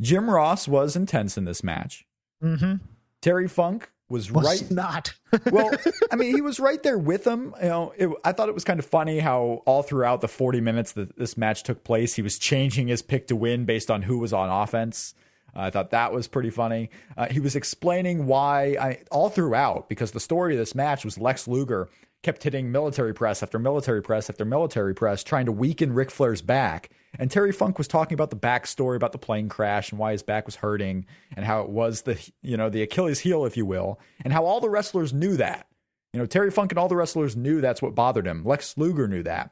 [0.00, 2.06] Jim Ross was intense in this match.
[2.42, 2.76] Mm-hmm.
[3.20, 4.70] Terry Funk was, Was right.
[4.70, 5.14] not.
[5.50, 5.70] well,
[6.12, 7.54] I mean, he was right there with him.
[7.62, 10.60] You know, it, I thought it was kind of funny how all throughout the 40
[10.60, 14.02] minutes that this match took place, he was changing his pick to win based on
[14.02, 15.14] who was on offense.
[15.56, 16.90] Uh, I thought that was pretty funny.
[17.16, 21.18] Uh, he was explaining why I all throughout because the story of this match was
[21.18, 21.88] Lex Luger
[22.22, 26.42] kept hitting military press after military press after military press, trying to weaken Ric Flair's
[26.42, 26.90] back.
[27.18, 30.22] And Terry Funk was talking about the backstory about the plane crash and why his
[30.22, 31.06] back was hurting
[31.36, 34.44] and how it was the you know the Achilles heel, if you will, and how
[34.44, 35.66] all the wrestlers knew that.
[36.12, 38.44] You know, Terry Funk and all the wrestlers knew that's what bothered him.
[38.44, 39.50] Lex Luger knew that.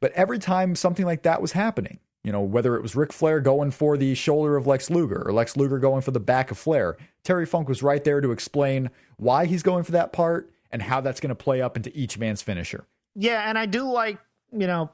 [0.00, 3.40] But every time something like that was happening, you know, whether it was Ric Flair
[3.40, 6.58] going for the shoulder of Lex Luger or Lex Luger going for the back of
[6.58, 10.82] Flair, Terry Funk was right there to explain why he's going for that part and
[10.82, 12.86] how that's going to play up into each man's finisher.
[13.14, 14.18] Yeah, and I do like,
[14.52, 14.90] you know,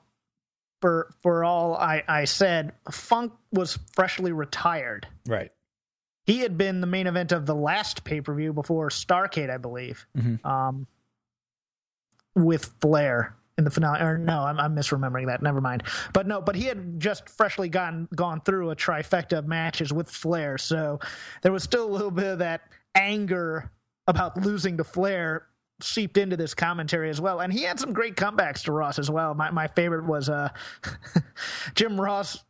[0.80, 5.06] for for all I, I said, Funk was freshly retired.
[5.26, 5.50] Right.
[6.26, 9.56] He had been the main event of the last pay per view before Starcade, I
[9.56, 10.44] believe, Mhm.
[10.44, 10.86] um,
[12.34, 14.00] with Flair in the finale.
[14.00, 15.42] Or no, I'm, I'm misremembering that.
[15.42, 15.82] Never mind.
[16.12, 20.08] But no, but he had just freshly gotten gone through a trifecta of matches with
[20.10, 21.00] Flair, so
[21.42, 22.62] there was still a little bit of that
[22.94, 23.70] anger
[24.06, 25.46] about losing to Flair
[25.80, 27.40] seeped into this commentary as well.
[27.40, 29.34] And he had some great comebacks to Ross as well.
[29.34, 30.48] My my favorite was uh
[31.74, 32.44] Jim Ross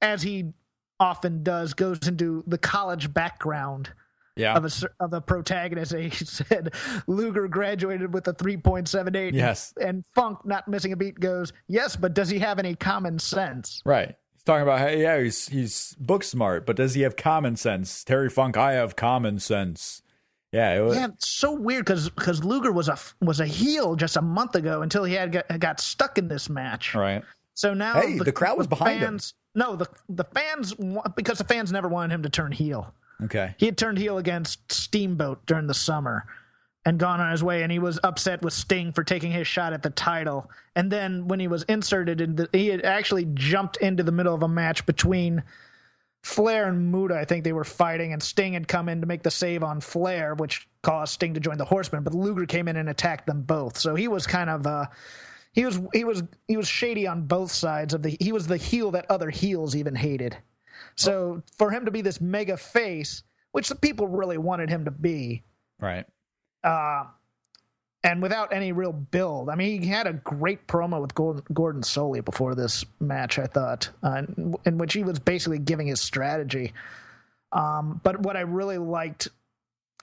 [0.00, 0.52] as he
[0.98, 3.90] often does goes into the college background
[4.36, 4.54] Yeah.
[4.56, 4.70] of a
[5.00, 5.92] of a protagonist.
[5.96, 6.74] He said
[7.06, 9.74] Luger graduated with a 3.78 Yes.
[9.80, 13.82] and Funk not missing a beat goes, "Yes, but does he have any common sense?"
[13.84, 14.14] Right.
[14.32, 18.02] He's talking about how, yeah, he's he's book smart, but does he have common sense?
[18.04, 20.02] Terry Funk, I have common sense.
[20.52, 23.96] Yeah, it was, Yeah, it's so weird because because Luger was a was a heel
[23.96, 26.94] just a month ago until he had got, got stuck in this match.
[26.94, 27.22] right.
[27.54, 29.18] So now Hey, the crowd was behind him.
[29.54, 30.74] No, the the fans
[31.16, 32.94] because the fans never wanted him to turn heel.
[33.24, 33.54] Okay.
[33.58, 36.26] He had turned heel against Steamboat during the summer
[36.84, 39.72] and gone on his way, and he was upset with Sting for taking his shot
[39.72, 40.50] at the title.
[40.74, 44.34] And then when he was inserted, in the, he had actually jumped into the middle
[44.34, 45.44] of a match between
[46.22, 47.16] Flair and Muta.
[47.16, 49.80] I think they were fighting, and Sting had come in to make the save on
[49.80, 52.02] Flair, which caused Sting to join the Horsemen.
[52.04, 54.66] But Luger came in and attacked them both, so he was kind of.
[54.66, 54.86] Uh,
[55.52, 58.56] he was he was he was shady on both sides of the he was the
[58.56, 60.36] heel that other heels even hated.
[60.94, 64.90] So for him to be this mega face, which the people really wanted him to
[64.90, 65.42] be,
[65.80, 66.06] Right.
[66.64, 67.04] uh,
[68.04, 69.48] and without any real build.
[69.48, 73.38] I mean, he had a great promo with Gordon, Gordon Solie before this match.
[73.38, 76.72] I thought, uh, in, in which he was basically giving his strategy.
[77.52, 79.28] Um, but what I really liked,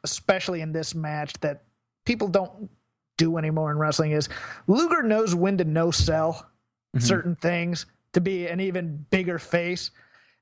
[0.04, 1.64] especially in this match, that
[2.06, 2.70] people don't
[3.18, 4.30] do anymore in wrestling is
[4.68, 6.50] Luger knows when to no sell
[6.98, 9.92] certain things to be an even bigger face.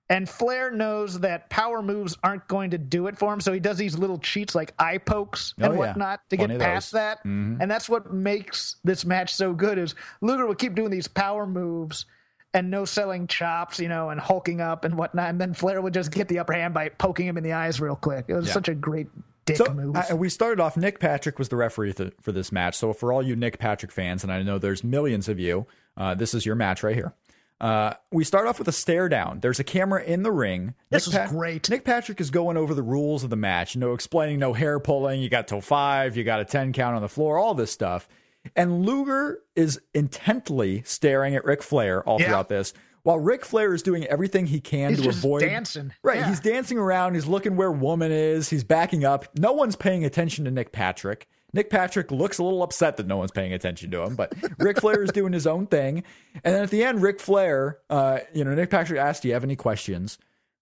[0.09, 3.59] And Flair knows that power moves aren't going to do it for him, so he
[3.59, 5.79] does these little cheats like eye pokes Oh, and yeah.
[5.79, 6.99] whatnot to get past those.
[6.99, 7.23] that.
[7.25, 7.57] Mhm.
[7.59, 9.77] And that's what makes this match so good.
[9.77, 12.05] Is Luger would keep doing these power moves
[12.53, 15.93] and no selling chops, you know, and hulking up and whatnot, and then Flair would
[15.93, 18.25] just get the upper hand by poking him in the eyes real quick.
[18.29, 18.53] It was Yeah.
[18.53, 19.07] such a great
[19.45, 19.95] dick So move.
[19.97, 20.77] I, we started off.
[20.77, 22.75] Nick Patrick was the referee th- for this match.
[22.75, 26.15] So for all you Nick Patrick fans, and I know there's millions of you, uh,
[26.15, 27.13] this is your match right here.
[27.59, 29.39] Uh, we start off with a stare down.
[29.39, 30.75] There's a camera in the ring.
[30.91, 31.69] This Nick was great.
[31.69, 33.75] Nick Patrick is going over the rules of the match.
[33.75, 35.21] No explaining no hair pulling.
[35.21, 36.15] You got till five.
[36.15, 37.37] You got a ten count on the floor.
[37.39, 38.07] All this stuff.
[38.55, 42.27] And Luger is intently staring at Ric Flair all Yeah.
[42.27, 45.91] throughout this, while Ric Flair is doing everything he can He's to avoid dancing.
[46.03, 46.19] Right.
[46.19, 46.29] Yeah.
[46.29, 47.15] He's dancing around.
[47.15, 48.49] He's looking where woman is.
[48.49, 49.25] He's backing up.
[49.37, 51.27] No one's paying attention to Nick Patrick.
[51.53, 54.81] Nick Patrick looks a little upset that no one's paying attention to him, but Ric
[54.81, 56.03] Flair is doing his own thing.
[56.43, 59.33] And then at the end, Ric Flair, uh, you know, Nick Patrick asked, Do you
[59.33, 60.17] have any questions?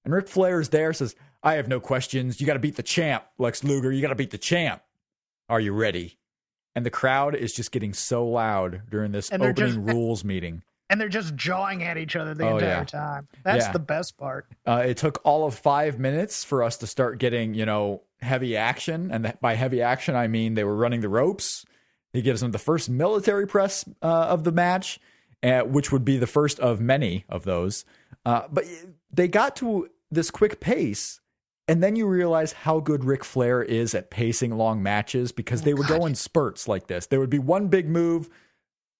[0.05, 2.39] And Ric Flair is there, says, I have no questions.
[2.39, 3.91] You got to beat the champ, Lex Luger.
[3.91, 4.81] You got to beat the champ.
[5.49, 6.17] Are you ready?
[6.75, 10.63] And the crowd is just getting so loud during this opening just- rules meeting.
[10.89, 12.83] and they're just jawing at each other the Oh, entire yeah.
[12.83, 13.27] time.
[13.43, 13.71] That's Yeah.
[13.71, 14.45] the best part.
[14.67, 18.55] Uh, it took all of five minutes for us to start getting, you know, heavy
[18.57, 19.11] action.
[19.11, 21.65] And by heavy action, I mean they were running the ropes.
[22.13, 24.99] He gives them the first military press uh, of the match,
[25.43, 27.83] uh, which would be the first of many of those.
[28.25, 28.63] Uh, but
[29.11, 31.19] they got to this quick pace.
[31.67, 35.73] And then you realize how good Ric Flair is at pacing long matches because they
[35.73, 37.07] would go in spurts like this.
[37.07, 38.29] There would be one big move,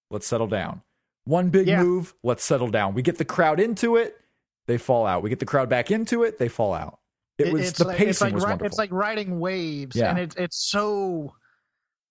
[0.09, 0.82] let's settle down.
[1.26, 1.84] One big Yeah.
[1.84, 2.95] move, let's settle down.
[2.95, 4.20] We get the crowd into it,
[4.68, 5.22] they fall out.
[5.22, 6.99] We get the crowd back into it, they fall out.
[7.38, 8.68] It, was it's the like, pacing it's like, was wonderful.
[8.68, 10.10] It's like riding waves, Yeah.
[10.10, 11.34] and it's it's so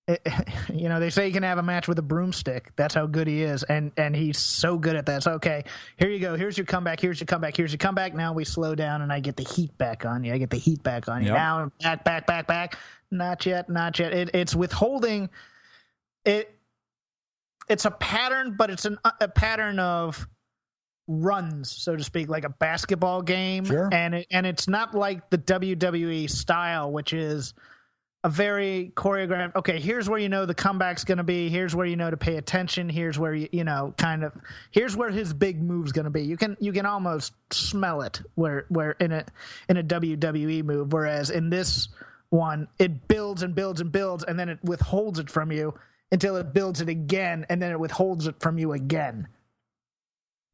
[0.07, 0.27] it,
[0.73, 2.73] you know, they say you can have a match with a broomstick.
[2.77, 5.23] That's how good he is, and and he's so good at that.
[5.23, 5.65] So okay,
[5.97, 6.37] here you go.
[6.37, 7.01] Here's your comeback.
[7.01, 7.57] Here's your comeback.
[7.57, 8.15] Here's your comeback.
[8.15, 10.33] Now we slow down, and I get the heat back on you.
[10.33, 11.29] I get the heat back on you.
[11.29, 11.37] Yep.
[11.37, 12.79] Now back, back, back, back.
[13.11, 14.13] Not yet, not yet.
[14.13, 15.31] It, it's withholding.
[16.25, 16.55] It
[17.69, 20.27] it's a pattern, but it's an, a pattern of
[21.07, 23.65] runs, so to speak, like a basketball game.
[23.65, 23.89] Sure.
[23.93, 27.55] And it, and it's not like the WWE style, which is
[28.25, 29.55] a very choreographed.
[29.55, 31.51] Okay, here's where you know the comeback's going to be.
[31.51, 32.89] Here's where you know to pay attention.
[32.89, 34.33] Here's where you you know kind of
[34.71, 36.23] here's where his big move's going to be.
[36.23, 39.27] You can you can almost smell it where where in a
[39.69, 40.93] in a WWE move.
[40.93, 41.89] Whereas in this
[42.31, 45.75] one, it builds and builds and builds, and then it withholds it from you
[46.11, 49.29] until it builds it again, and then it withholds it from you again.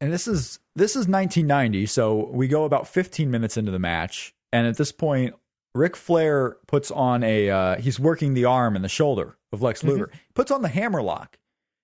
[0.00, 4.34] And this is this is 1990 so we go about 15 minutes into the match.
[4.52, 5.34] And at this point
[5.74, 9.84] Ric Flair puts on a uh, he's working the arm and the shoulder of Lex
[9.84, 10.10] Luger.
[10.34, 11.38] Puts on the hammerlock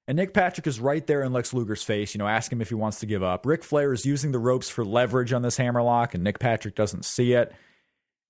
[0.09, 2.69] and Nick Patrick is right there in Lex Luger's face you know ask him if
[2.69, 3.47] he wants to give up.
[3.47, 7.05] Ric Flair is using the ropes for leverage on this hammerlock and Nick Patrick doesn't
[7.05, 7.53] see it.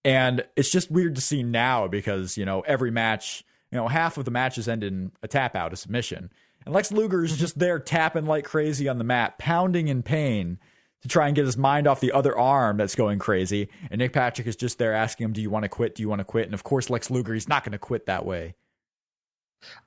[0.05, 4.19] And it's just weird to see now because you know every match you know half
[4.19, 6.31] of the matches end in a tap out a submission
[6.67, 10.59] and Lex Luger is just there tapping like crazy on the mat, pounding in pain
[11.03, 13.69] to try and get his mind off the other arm that's going crazy.
[13.91, 15.95] And Nick Patrick is just there asking him, Do you want to quit?
[15.95, 16.47] Do you want to quit?
[16.47, 18.55] And of course, Lex Luger, he's not going to quit that way.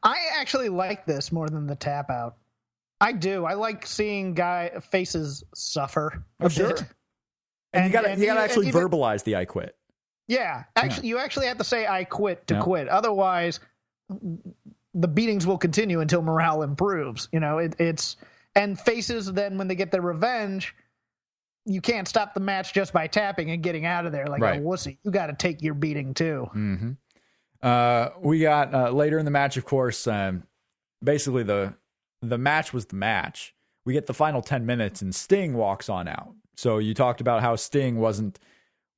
[0.01, 2.37] I actually like this more than the tap out.
[3.01, 3.45] I do.
[3.45, 6.69] I like seeing guy faces suffer a sure.
[6.69, 6.83] bit.
[7.73, 9.75] And, you got to and you got to actually even- verbalize the I quit.
[10.27, 12.61] Yeah, actually, you actually have to say "I quit" to Yeah.
[12.61, 12.87] quit.
[12.87, 13.59] Otherwise,
[14.93, 17.29] the beatings will continue until morale improves.
[17.31, 18.17] You know, it, it's
[18.55, 19.31] and faces.
[19.31, 20.75] Then when they get their revenge,
[21.65, 24.59] you can't stop the match just by tapping and getting out of there like Right.
[24.59, 24.97] a wussy.
[25.03, 26.47] You got to take your beating too.
[26.51, 26.91] hmm
[27.61, 30.07] Uh, we got uh, later in the match, of course.
[30.07, 30.43] Um,
[31.03, 31.75] basically, the
[32.21, 33.53] the match was the match.
[33.85, 36.33] We get the final ten minutes, and Sting walks on out.
[36.55, 38.39] So you talked about how Sting wasn't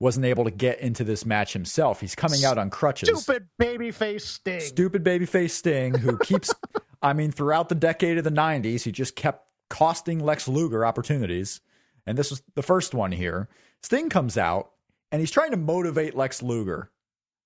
[0.01, 2.01] wasn't able to get into this match himself.
[2.01, 3.21] He's coming out on crutches.
[3.21, 4.59] Stupid babyface Sting.
[4.59, 6.51] Stupid babyface Sting, who keeps,
[7.03, 11.61] I mean, throughout the decade of the 90s, he just kept costing Lex Luger opportunities.
[12.07, 13.47] And this was the first one here.
[13.83, 14.71] Sting comes out
[15.11, 16.89] and he's trying to motivate Lex Luger.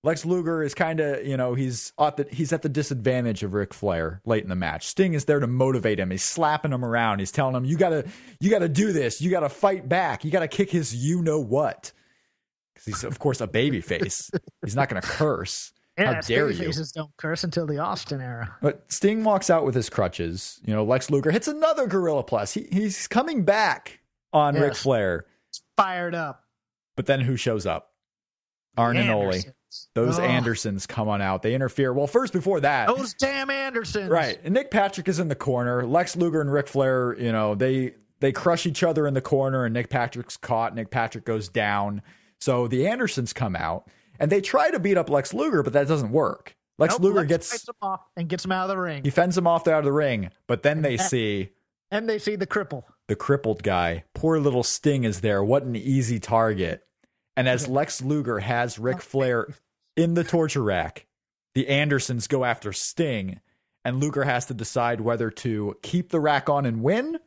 [0.05, 3.53] Lex Luger is kind of, you know, he's at the, he's at the disadvantage of
[3.53, 4.87] Ric Flair late in the match.
[4.87, 6.09] Sting is there to motivate him.
[6.09, 7.19] He's slapping him around.
[7.19, 8.05] He's telling him, "You gotta,
[8.39, 9.19] you gotta do this.
[9.19, 10.23] You gotta fight back.
[10.23, 11.91] You gotta kick his you know what."
[12.85, 14.29] He's of course a baby face.
[14.63, 15.71] he's not gonna curse.
[15.97, 16.67] Yeah, How dare you?
[16.67, 18.53] babyfaces don't curse until the Austin era.
[18.61, 20.59] But Sting walks out with his crutches.
[20.65, 22.53] You know, Lex Luger hits another Gorilla Press.
[22.53, 24.01] He, he's coming back
[24.33, 24.81] on Ric Yes.
[24.83, 25.25] Flair.
[25.77, 26.43] Fired up.
[26.97, 27.93] But then who shows up?
[28.77, 29.35] Arn and Ole.
[29.93, 30.25] Those Ugh.
[30.25, 31.43] Andersons come on out.
[31.43, 31.93] They interfere.
[31.93, 34.09] Well, first before that, Those damn Andersons.
[34.09, 34.37] right?
[34.43, 35.85] And Nick Patrick is in the corner.
[35.85, 39.63] Lex Luger and Ric Flair, you know, they they crush each other in the corner,
[39.63, 40.75] and Nick Patrick's caught.
[40.75, 42.01] Nick Patrick goes down.
[42.39, 45.87] So the Andersons come out and they try to beat up Lex Luger, but that
[45.87, 46.55] doesn't work.
[46.77, 49.03] Lex Nope, Luger Lex gets him off and gets him out of the ring.
[49.03, 51.51] he fends him off out of the ring, but then they see
[51.91, 52.83] and they see the cripple.
[53.07, 54.03] the crippled guy.
[54.13, 55.43] Poor little Sting is there.
[55.43, 56.85] What an easy target.
[57.37, 59.47] And as Lex Luger has oh, Ric Flair
[59.95, 61.05] in the torture rack,
[61.53, 63.39] the Andersons go after Sting,
[63.83, 67.19] and Luger has to decide whether to keep the rack on and win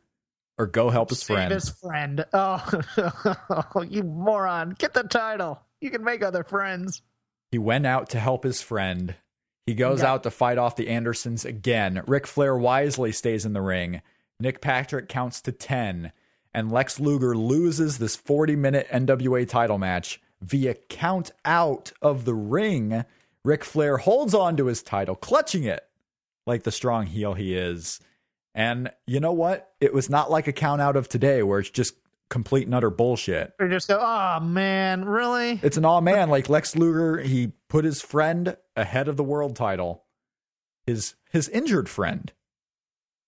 [0.59, 1.51] or go help his Save friend.
[1.53, 2.25] his friend.
[2.33, 2.81] Oh,
[3.75, 4.75] oh, you moron.
[4.77, 5.61] Get the title.
[5.81, 7.01] You can make other friends.
[7.51, 9.15] He went out to help his friend.
[9.65, 10.11] He goes Yeah.
[10.11, 12.03] out to fight off the Andersons again.
[12.05, 14.01] Ric Flair wisely stays in the ring.
[14.39, 16.11] Nick Patrick counts to 10,
[16.53, 22.33] and Lex Luger loses this 40 minute NWA title match via count out of the
[22.35, 23.05] ring.
[23.45, 25.87] Ric Flair holds on to his title, clutching it
[26.45, 27.99] like the strong heel he is.
[28.59, 29.71] And you know what?
[29.79, 31.93] It was not like a count out of today where it's just
[32.29, 33.53] complete and utter bullshit.
[33.57, 35.59] Or just go, oh man, really?
[35.63, 36.29] It's an all man.
[36.29, 40.03] Like Lex Luger, he put his friend ahead of the world title,
[40.85, 42.33] his his injured friend,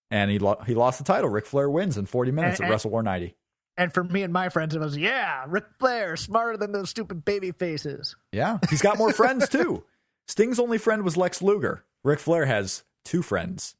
[0.10, 1.30] and he lo- he lost the title.
[1.30, 3.36] Ric Flair wins in 40 minutes And- at and- Wrestle War 90.
[3.78, 7.24] And for me and my friends, it was, yeah, Ric Flair, smarter than those stupid
[7.24, 8.18] baby faces.
[8.34, 9.86] Yeah, he's got more friends too.
[10.28, 11.86] Sting's only friend was Lex Luger.
[12.04, 13.76] Ric Flair has two friends,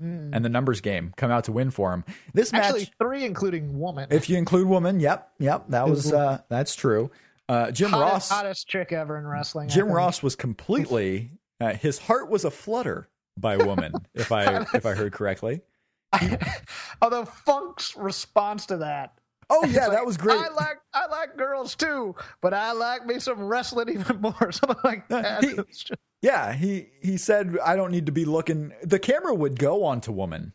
[0.00, 2.04] and the numbers game come out to win for him.
[2.34, 2.64] This match.
[2.64, 4.08] Actually, three, including woman.
[4.10, 7.10] if you include woman, yep, yep, that was uh, that's true.
[7.48, 9.68] Uh, Jim hottest, Ross, hottest trick ever in wrestling.
[9.68, 9.88] Jim.
[9.90, 11.30] Ross was completely
[11.60, 15.62] uh, his heart was a flutter by woman, if I if I heard correctly.
[17.02, 19.14] Although Funk's response to that.
[19.50, 20.38] Oh yeah, like, that was great.
[20.38, 24.52] I like I like girls too, but I like me some wrestling even more.
[24.52, 25.44] Something like that.
[25.44, 25.92] he- just-
[26.22, 28.72] Yeah, he he said I don't need to be looking.
[28.82, 30.52] The camera would go onto woman.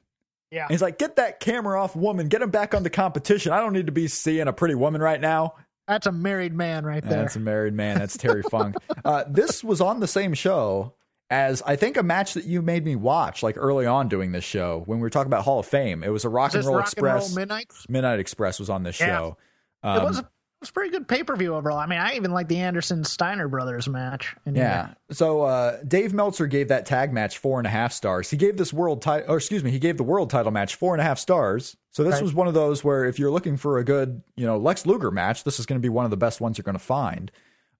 [0.51, 0.63] Yeah.
[0.63, 3.51] And he's like, get that camera off woman, get him back on the competition.
[3.53, 5.55] I don't need to be seeing a pretty woman right now.
[5.87, 7.21] That's a married man right there.
[7.23, 7.97] That's a married man.
[7.97, 8.75] That's Terry Funk.
[9.03, 10.93] Uh, this was on the same show
[11.29, 14.43] as I think a match that you made me watch like early on doing this
[14.43, 16.03] show when we were talking about Hall of Fame.
[16.03, 17.35] It was a Rock Is and Roll Rock and Roll Express.
[17.35, 17.71] Midnight?
[17.89, 19.05] Midnight Express was on this Yeah.
[19.07, 19.37] show.
[19.83, 20.27] it Um, was a, it
[20.63, 21.77] was pretty good pay per view overall.
[21.77, 24.35] I mean, I even like the Anderson Steiner brothers match.
[24.45, 24.93] in Yeah.
[25.11, 28.29] So uh, Dave Meltzer gave that tag match four and a half stars.
[28.29, 30.93] He gave this world title, or excuse me, he gave the world title match four
[30.93, 31.75] and a half stars.
[31.91, 32.23] So this Right.
[32.23, 35.11] was one of those where if you're looking for a good, you know, Lex Luger
[35.11, 37.31] match, this is going to be one of the best ones you're going to find.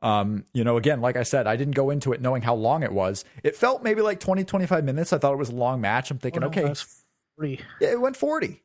[0.01, 2.83] Um, you know, again, like I said, I didn't go into it knowing how long
[2.83, 3.23] it was.
[3.43, 5.13] It felt maybe like 20, 25 minutes.
[5.13, 6.11] I thought it was a long match.
[6.11, 6.73] I'm thinking, Oh, no, okay,
[7.79, 8.61] yeah, it went 40.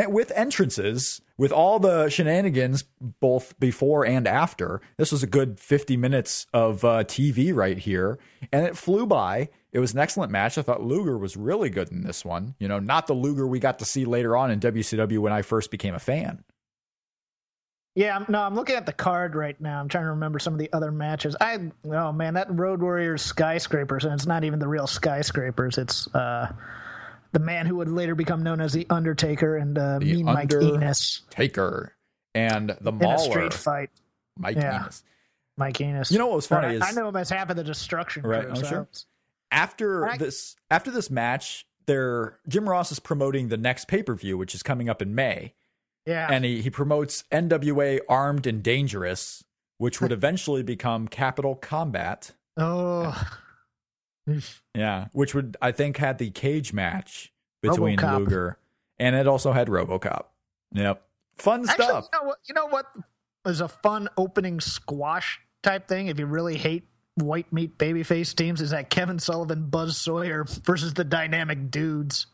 [0.00, 2.84] And with entrances, with all the shenanigans,
[3.20, 8.18] both before and after, this was a good 50 minutes of uh, TV right here.
[8.50, 9.50] And it flew by.
[9.72, 10.56] It was an excellent match.
[10.56, 12.54] I thought Luger was really good in this one.
[12.58, 15.42] You know, not the Luger we got to see later on in WCW when I
[15.42, 16.44] first became a fan.
[17.94, 19.80] Yeah, no, I'm looking at the card right now.
[19.80, 21.36] I'm trying to remember some of the other matches.
[21.42, 25.76] I oh man, that Road Warriors skyscrapers, and it's not even the real skyscrapers.
[25.76, 26.52] It's uh,
[27.32, 30.52] the man who would later become known as the Undertaker and uh, The Mean Mike
[30.52, 31.94] Enos Taker
[32.34, 33.14] and the Mauler.
[33.14, 33.90] in a street fight.
[34.38, 34.80] Mike Yeah.
[34.82, 35.02] Enos.
[35.56, 36.10] Mike Enos.
[36.10, 38.22] You know what was funny I, is- I know him as half of the Destruction
[38.24, 38.56] Right, Crew.
[38.56, 38.88] so sure.
[39.50, 44.14] After I- this, after this match, there Jim Ross is promoting the next pay per
[44.14, 45.54] view, which is coming up in May.
[46.06, 49.44] Yeah, and he, he promotes NWA Armed and Dangerous,
[49.78, 52.32] which would eventually become Capital Combat.
[52.56, 53.20] oh,
[54.74, 58.18] Yeah, which would I think had the cage match between RoboCop.
[58.20, 58.58] Luger,
[58.98, 60.26] and it also had RoboCop.
[60.72, 61.02] Yep,
[61.38, 62.08] fun actually, stuff.
[62.12, 62.38] you know what?
[62.48, 62.86] You know what
[63.46, 66.06] is a fun opening squash type thing?
[66.06, 66.84] If you really hate
[67.16, 72.26] white meat babyface teams, is that Kevin Sullivan, Buzz Sawyer versus the Dynamic Dudes.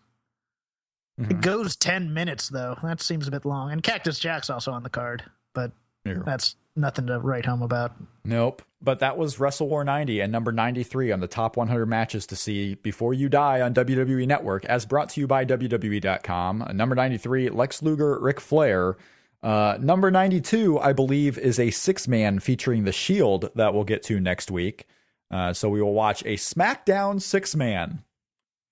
[1.18, 1.30] Mm-hmm.
[1.30, 2.76] It goes ten minutes though.
[2.82, 3.72] That seems a bit long.
[3.72, 5.24] And Cactus Jack's also on the card,
[5.54, 5.72] but
[6.04, 7.92] that's nothing to write home about.
[8.24, 8.62] Nope.
[8.82, 12.36] But that was Wrestle War 90 and number 93 on the top 100 matches to
[12.36, 16.62] see before you die on WWE Network, as brought to you by WWE.com.
[16.62, 18.96] Uh, Number 93, Lex Luger, Ric Flair.
[19.42, 24.02] Uh, number 92, I believe, is a six man featuring The Shield that we'll get
[24.04, 24.86] to next week.
[25.30, 28.02] Uh, so we will watch a SmackDown six man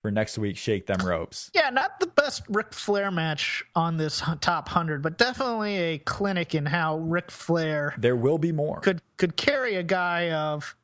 [0.05, 1.50] for next week's Shake Them Ropes.
[1.55, 6.55] Yeah, not the best Ric Flair match on this top hundred, but definitely a clinic
[6.55, 8.80] in how Ric Flair There will be more.
[8.80, 10.76] could could carry a guy of.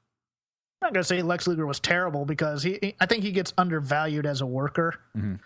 [0.80, 3.52] I'm not gonna say Lex Luger was terrible because he, he- I think he gets
[3.58, 4.94] undervalued as a worker.
[5.14, 5.38] Mhm.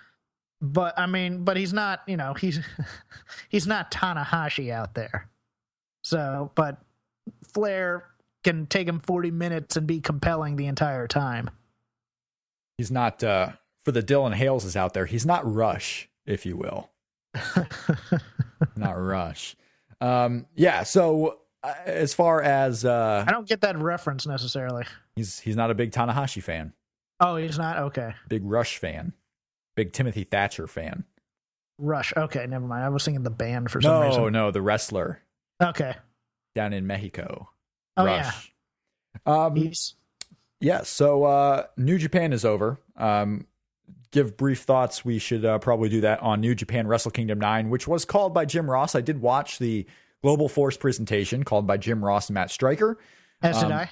[0.63, 2.03] But I mean, but he's not.
[2.07, 2.61] You know, he's
[3.49, 5.29] he's not Tanahashi out there.
[6.05, 6.81] So, but
[7.43, 8.05] Flair
[8.45, 11.51] can take him 40 minutes and be compelling the entire time.
[12.79, 13.53] He's not, uh,
[13.85, 16.91] for the Dylan Haleses out there, he's not Rush, if you will.
[18.77, 19.57] not Rush.
[20.01, 20.83] Um, yeah.
[20.83, 24.85] So uh, as far as uh, I don't get that reference necessarily.
[25.17, 26.73] he's he's not a big Tanahashi fan,
[27.21, 28.15] Oh, he's not okay.
[28.29, 29.13] big Rush fan,
[29.77, 31.05] big Timothy Thatcher fan.
[31.79, 32.13] Rush.
[32.17, 32.85] Okay, never mind.
[32.85, 34.23] I was thinking the band for some No, reason.
[34.23, 35.21] no, no, the wrestler
[35.63, 35.95] Okay.
[36.55, 37.49] down in Mexico.
[37.97, 38.53] Oh Rush.
[39.27, 39.65] Um, yeah.
[39.65, 39.95] He's
[40.61, 40.89] Yes.
[40.89, 42.79] So uh, New Japan is over.
[42.97, 43.47] Um,
[44.15, 45.05] give brief thoughts.
[45.05, 48.33] We should uh, probably do that on New Japan Wrestle Kingdom 9, which was called
[48.33, 48.95] by Jim Ross.
[48.95, 49.87] I did watch the
[50.23, 52.99] Global Force presentation called by Jim Ross and Matt Striker.
[53.43, 53.91] as did um, I.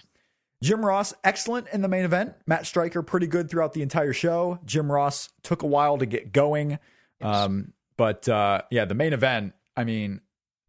[0.62, 2.34] Jim Ross, excellent in the main event.
[2.46, 4.58] Matt Striker, pretty good throughout the entire show.
[4.64, 6.78] Jim Ross took a while to get going.
[7.20, 10.20] Um, but uh, yeah, the main event, I mean,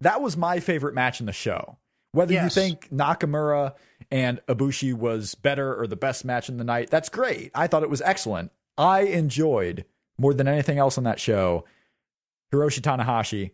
[0.02, 1.78] that was my favorite match in the show.
[2.12, 2.56] Whether Yes.
[2.56, 3.74] you think Nakamura
[4.12, 7.52] and Ibushi was better or the best match in the night, that's great.
[7.56, 8.52] I thought it was excellent.
[8.78, 9.86] I enjoyed
[10.18, 11.66] more than anything else on that show
[12.54, 13.52] Hiroshi Tanahashi,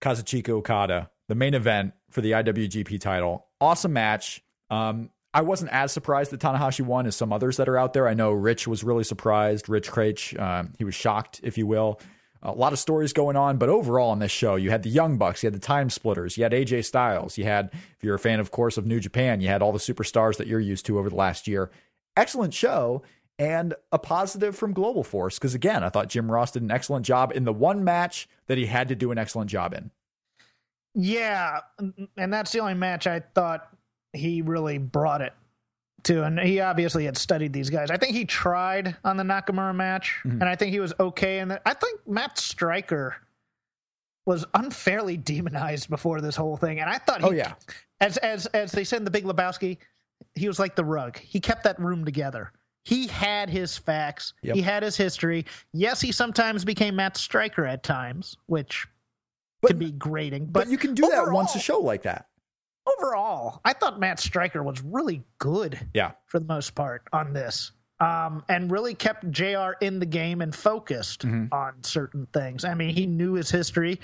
[0.00, 3.46] Kazuchika Okada, the main event for the IWGP title.
[3.60, 4.42] Awesome match.
[4.68, 8.06] Um, I wasn't as surprised that Tanahashi won as some others that are out there.
[8.06, 9.68] I know Rich was really surprised.
[9.68, 12.00] Rich Kraetsch, um, he was shocked, if you will.
[12.42, 15.16] A lot of stories going on, but overall on this show, you had the Young
[15.16, 18.18] Bucks, you had the Time Splitters, you had AJ Styles, you had, if you're a
[18.18, 20.98] fan, of course, of New Japan, you had all the superstars that you're used to
[20.98, 21.70] over the last year.
[22.16, 23.02] Excellent show
[23.38, 27.04] and a positive from Global Force because again, I thought Jim Ross did an excellent
[27.06, 29.90] job in the one match that he had to do an excellent job in.
[30.94, 31.60] Yeah,
[32.16, 33.66] and that's the only match I thought
[34.12, 35.32] he really brought it
[36.04, 36.22] to.
[36.24, 37.90] And he obviously had studied these guys.
[37.90, 40.40] I think he tried on the Nakamura match, Mm-hmm.
[40.42, 41.38] and I think he was okay.
[41.38, 43.16] And I think Matt Striker
[44.26, 46.78] was unfairly demonized before this whole thing.
[46.80, 47.54] And I thought, he, Oh yeah,
[48.00, 49.78] as as as they said in the Big Lebowski,
[50.34, 51.18] he was like the rug.
[51.18, 52.52] He kept that room together.
[52.84, 54.34] He had his facts.
[54.42, 54.56] Yep.
[54.56, 55.46] He had his history.
[55.72, 58.86] Yes, he sometimes became Matt Striker at times, which
[59.60, 60.46] But- could be grating.
[60.46, 62.26] But, But, you can do that once a show like that.
[62.98, 66.12] Overall, I thought Matt Striker was really good Yeah.
[66.26, 67.70] for the most part on this.
[68.00, 71.54] Um, and really kept JR in the game and focused Mm-hmm.
[71.54, 72.64] on certain things.
[72.64, 74.00] I mean, he knew his history.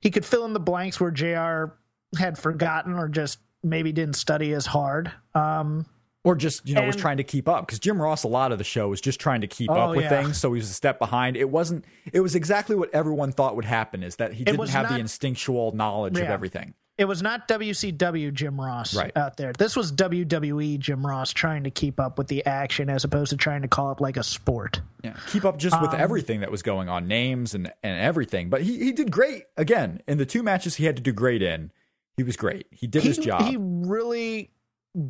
[0.00, 1.72] He could fill in the blanks where JR
[2.16, 5.10] had forgotten or just maybe didn't study as hard.
[5.34, 5.86] Um,
[6.24, 7.66] Or just, you know, was trying to keep up.
[7.66, 9.90] Because Jim Ross, a lot of the show was just trying to keep Oh, up
[9.90, 10.08] with yeah.
[10.08, 10.38] things.
[10.38, 11.36] So he was a step behind.
[11.36, 14.88] It wasn't, it was exactly what everyone thought would happen is that he didn't have
[14.88, 16.72] the instinctual knowledge of everything.
[16.96, 19.12] it was not WCW Jim Ross Right.
[19.16, 19.52] out there.
[19.52, 23.36] This was WWE Jim Ross trying to keep up with the action as opposed to
[23.36, 24.80] trying to call it like a sport.
[25.02, 28.48] Yeah, keep up just with Um, everything that was going on, names and and everything.
[28.48, 31.42] But he he did great again in the two matches he had to do great
[31.42, 31.70] in.
[32.16, 32.66] He was great.
[32.70, 33.42] He did he, his job.
[33.42, 34.50] He really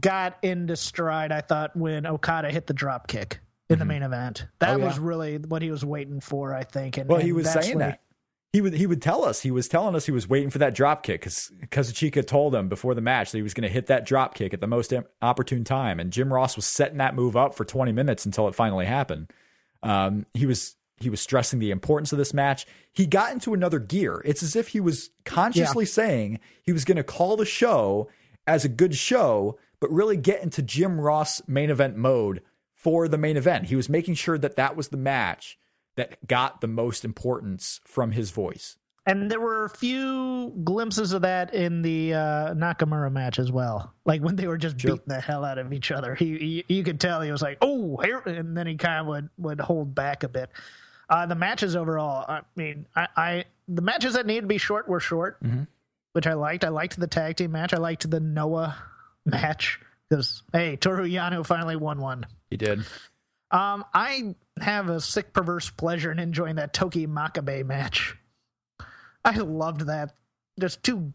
[0.00, 4.46] got into stride, I thought, when Okada hit the drop kick in the main event.
[4.60, 4.86] That Oh, yeah.
[4.86, 6.96] was really what he was waiting for, I think.
[6.96, 8.00] And well, and he was saying that.
[8.52, 10.76] He would he would tell us he was telling us he was waiting for that
[10.76, 13.86] drop kick because Kazuchika told him before the match that he was going to hit
[13.86, 17.36] that drop kick at the most opportune time, and Jim Ross was setting that move
[17.36, 19.32] up for 20 minutes until it finally happened.
[19.82, 22.64] Um, he was he was stressing the importance of this match.
[22.92, 24.22] He got into another gear.
[24.24, 28.08] It's as if he was consciously saying he was going to call the show
[28.46, 32.40] as a good show, but really get into Jim Ross main event mode
[32.72, 33.66] for the main event.
[33.66, 35.58] He was making sure that that was the match
[35.96, 38.78] that got the most importance from his voice.
[39.04, 43.92] And there were a few glimpses of that in the uh, Nakamura match as well.
[44.06, 44.92] Like when they were just Sure.
[44.92, 46.14] beating the hell out of each other.
[46.14, 49.06] He, he you could tell he was like, "Oh, here," and then he kind of
[49.08, 50.48] would would hold back a bit.
[51.10, 54.88] Uh, the matches overall, I mean, I, I the matches that needed to be short
[54.88, 55.64] were short, Mm-hmm.
[56.14, 56.64] which I liked.
[56.64, 57.74] I liked the tag team match.
[57.74, 58.74] I liked the Noah
[59.24, 62.26] match because hey, Toru Yano finally won one.
[62.50, 62.80] He did.
[63.50, 68.16] Um, I have a sick perverse pleasure in enjoying that Togi Makabe match.
[69.24, 70.14] I loved that.
[70.58, 71.12] Just two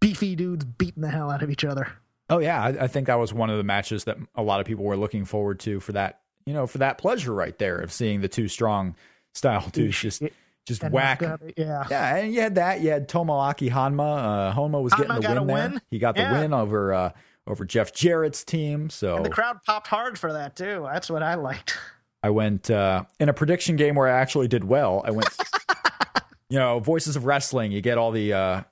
[0.00, 1.92] beefy dudes beating the hell out of each other.
[2.28, 4.66] Oh yeah, I, I think that was one of the matches that a lot of
[4.66, 7.92] people were looking forward to for that, you know, for that pleasure right there of
[7.92, 8.94] seeing the two strong
[9.34, 10.22] style dudes just
[10.66, 11.20] just And whack.
[11.56, 11.84] Yeah.
[11.90, 12.80] Yeah, and you had that.
[12.80, 14.50] You had Tomoaki Honma.
[14.50, 15.68] Uh, Honma was Hanma getting the win there.
[15.70, 15.80] win?
[15.90, 16.40] He got the Yeah.
[16.40, 17.10] win over uh,
[17.46, 18.90] over Jeff Jarrett's team.
[18.90, 20.86] So And the crowd popped hard for that too.
[20.92, 21.76] That's what I liked.
[22.22, 25.02] I went uh, in a prediction game where I actually did well.
[25.06, 25.28] I went,
[26.50, 27.72] you know, Voices of Wrestling.
[27.72, 28.62] You get all the uh,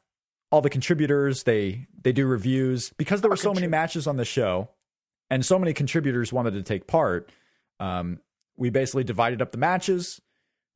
[0.52, 1.44] all the contributors.
[1.44, 4.68] They they do reviews because there were so many matches on the show,
[5.30, 7.30] and so many contributors wanted to take part.
[7.80, 8.20] Um,
[8.56, 10.20] we basically divided up the matches.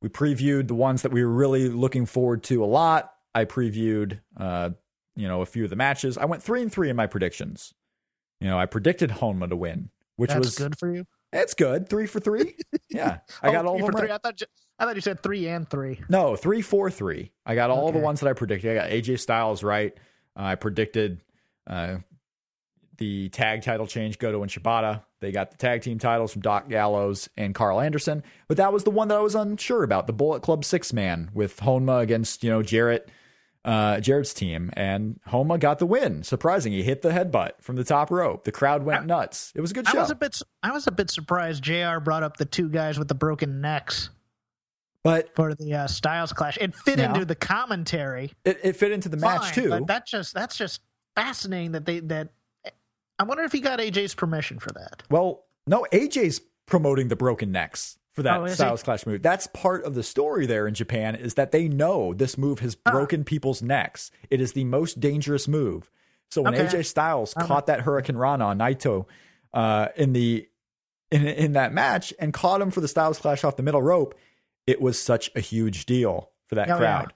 [0.02, 3.12] We previewed the ones that we were really looking forward to a lot.
[3.34, 4.70] I previewed, uh,
[5.16, 6.18] you know, a few of the matches.
[6.18, 7.72] I went three and three in my predictions.
[8.40, 11.06] You know, I predicted Honma to win, which That's was good for you.
[11.32, 11.88] it's good.
[11.88, 12.56] Three for three.
[12.90, 14.08] Yeah, I got Oh, all three of them for three.
[14.10, 14.14] right.
[14.14, 14.46] I thought you,
[14.78, 15.98] I thought you said three and three.
[16.10, 17.32] No, three, four, three.
[17.46, 18.70] I got all the ones that I predicted.
[18.70, 19.94] I got AJ Styles right.
[20.36, 21.22] Uh, I predicted
[21.66, 21.98] uh,
[22.98, 25.02] the tag title change Goto and Shibata.
[25.20, 28.84] They got the tag team titles from Doc Gallows and Karl Anderson, but that was
[28.84, 30.06] the one that I was unsure about.
[30.06, 33.08] The Bullet Club six man with Honma against you know Jarrett.
[33.64, 36.24] Uh, Jarrett's team and Honma got the win.
[36.24, 38.42] Surprising, he hit the headbutt from the top rope.
[38.42, 39.52] The crowd went nuts.
[39.54, 39.98] It was a good I show.
[40.00, 40.42] was a bit.
[40.64, 41.62] I was a bit surprised.
[41.62, 44.10] JR brought up the two guys with the broken necks
[45.04, 46.58] but for the uh, Styles clash.
[46.60, 47.08] It fit Yeah.
[47.12, 48.32] into the commentary.
[48.44, 49.70] it, it fit into the match too.
[49.70, 50.80] But that just that's just
[51.14, 52.28] fascinating that they that.
[53.18, 55.02] I wonder if he got AJ's permission for that.
[55.10, 58.56] Well, no, AJ's promoting the broken necks for that Oh, is he?
[58.56, 59.22] Styles Clash move.
[59.22, 62.74] That's part of the story there in Japan is that they know this move has
[62.74, 64.10] broken people's necks.
[64.30, 65.90] It is the most dangerous move.
[66.30, 66.64] So when Okay.
[66.66, 69.06] AJ Styles caught that Hurricanrana on Naito
[69.52, 70.48] uh, in the
[71.10, 74.14] in in that match and caught him for the Styles Clash off the middle rope,
[74.66, 77.12] it was such a huge deal for that Oh, crowd.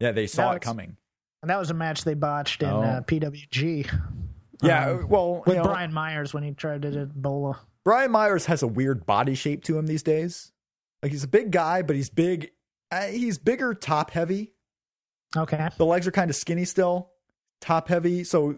[0.00, 0.96] Yeah, they saw Now it coming.
[1.42, 2.82] And that was a match they botched in Oh.
[2.82, 3.88] uh, PWG.
[4.62, 7.58] Yeah, Um, well, with you know, Brian Myers when he tried to do Bola.
[7.84, 10.52] Brian Myers has a weird body shape to him these days.
[11.02, 12.52] Like he's a big guy, but he's big.
[12.90, 14.52] Uh, he's bigger, top heavy.
[15.36, 15.68] Okay.
[15.78, 17.10] The legs are kind of skinny still,
[17.60, 18.22] top heavy.
[18.22, 18.56] So,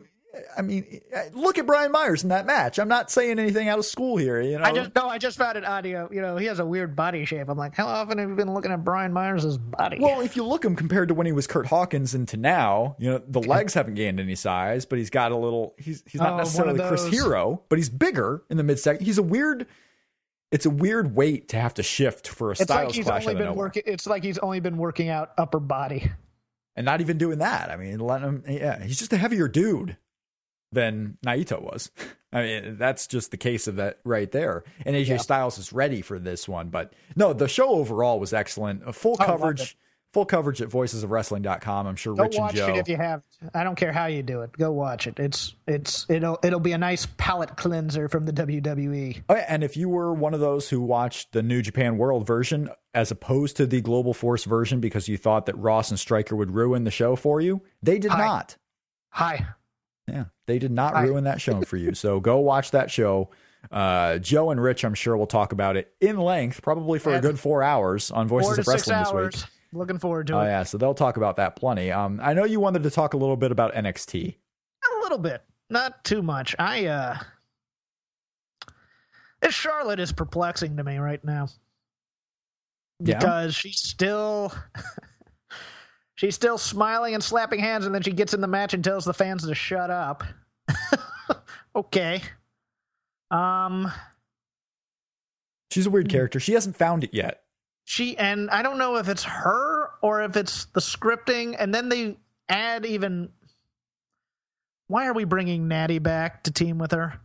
[0.57, 1.01] I mean,
[1.33, 2.79] look at Brian Myers in that match.
[2.79, 4.41] I'm not saying anything out of school here.
[4.41, 6.09] You know, I just no, I just found it audio.
[6.13, 7.49] You know, he has a weird body shape.
[7.49, 9.99] I'm like, how often have you been looking at Brian Myers' body?
[10.01, 12.97] well, if you look him compared to when he was Kurt Hawkins and to now,
[12.99, 15.75] you know, the legs haven't gained any size, but he's got a little.
[15.79, 17.07] He's he's Oh, not of necessarily Chris.
[17.09, 19.05] Hero, but he's bigger in the midsection.
[19.05, 19.67] He's a weird.
[20.53, 23.27] It's a weird weight to have to shift for a it's Styles like he's clash
[23.27, 23.83] only been working.
[23.87, 26.13] It's like he's only been working out upper body.
[26.77, 27.71] and not even doing that.
[27.71, 29.97] I mean, letting him, yeah, he's just a heavier dude
[30.75, 31.91] than Naito was.
[32.33, 34.65] I mean, that's just the case of that right there.
[34.85, 38.83] And AJ Styles is ready for this one, but no, the show overall was excellent.
[38.87, 39.79] A full loved coverage,
[40.13, 41.87] full coverage at voicesofwrestling.com.
[41.87, 42.69] I'm sure Go Rich and watch Joe.
[42.75, 43.23] it if you have.
[43.55, 44.51] I don't care how you do it.
[44.53, 45.21] Go watch it.
[45.21, 48.33] It's it's it'll it'll be a nice palate cleanser from the.
[48.33, 49.23] WWE.
[49.29, 52.27] Oh, yeah, and if you were one of those who watched the New Japan World
[52.27, 56.35] version as opposed to the Global Force version because you thought that Ross and Striker
[56.35, 58.19] would ruin the show for you, they did Hi.
[58.19, 58.57] not.
[59.11, 59.47] Hi.
[60.09, 61.95] Yeah, they did not I- ruin that show for you.
[61.95, 63.31] So go watch that show.
[63.73, 67.21] Uh, Joe and Rich, I'm sure, will talk about it in length, probably for a
[67.21, 69.49] good four hours on Voices of Wrestling this week.
[69.73, 70.37] Looking forward to it.
[70.37, 71.91] Oh yeah, so they'll talk about that plenty.
[71.91, 74.37] Um, I know you wanted to talk a little bit about NXT.
[74.37, 76.55] A little bit, not too much.
[76.59, 77.17] I uh,
[79.41, 81.49] this Charlotte is perplexing to me right now
[83.01, 83.19] Yeah?
[83.19, 84.53] because she's still.
[86.17, 89.05] She's still smiling and slapping hands, and then she gets in the match and tells
[89.05, 90.23] the fans to shut up.
[91.77, 92.23] okay.
[93.31, 93.91] Um,
[95.71, 96.39] She's a weird character.
[96.39, 97.43] She hasn't found it yet.
[97.85, 101.89] she and I don't know if it's her or if it's the scripting, and then
[101.89, 102.17] they
[102.49, 103.31] add even.
[104.87, 107.19] Why are we bringing Natty back to team with her?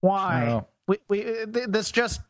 [0.00, 0.62] Why?
[0.88, 2.20] We we this just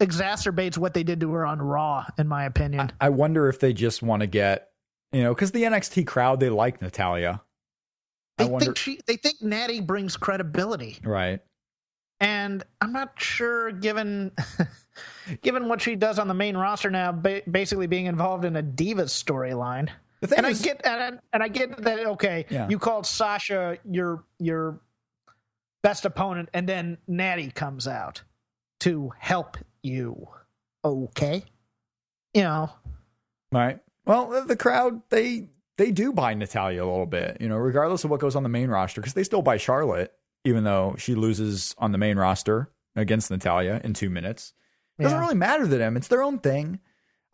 [0.00, 2.92] exacerbates what they did to her on Raw, in my opinion.
[3.00, 4.70] I wonder if they just want to get,
[5.16, 7.40] you know, because the NXT crowd they like Natalya,
[8.38, 11.40] I they wonder- think she they think Natty brings credibility, right?
[12.20, 14.32] and I'm not sure given.
[15.42, 18.62] Given what she does on the main roster now, ba- basically being involved in a
[18.62, 19.90] divas storyline,
[20.22, 22.66] and is, I get and I, and I get that okay, Yeah.
[22.70, 24.80] you called Sasha your your
[25.82, 28.22] best opponent, and then Natty comes out
[28.80, 30.26] to help you.
[30.82, 31.44] Okay,
[32.32, 32.70] you know,
[33.52, 33.78] Right.
[34.06, 38.10] Well, the crowd they they do buy Natalya a little bit, you know, regardless of
[38.10, 40.12] what goes on the main roster, because they still buy Charlotte,
[40.44, 44.54] even though she loses on the main roster against Natalya in two minutes.
[44.98, 45.22] It doesn't Yeah.
[45.22, 45.96] really matter to them.
[45.96, 46.80] It's their own thing.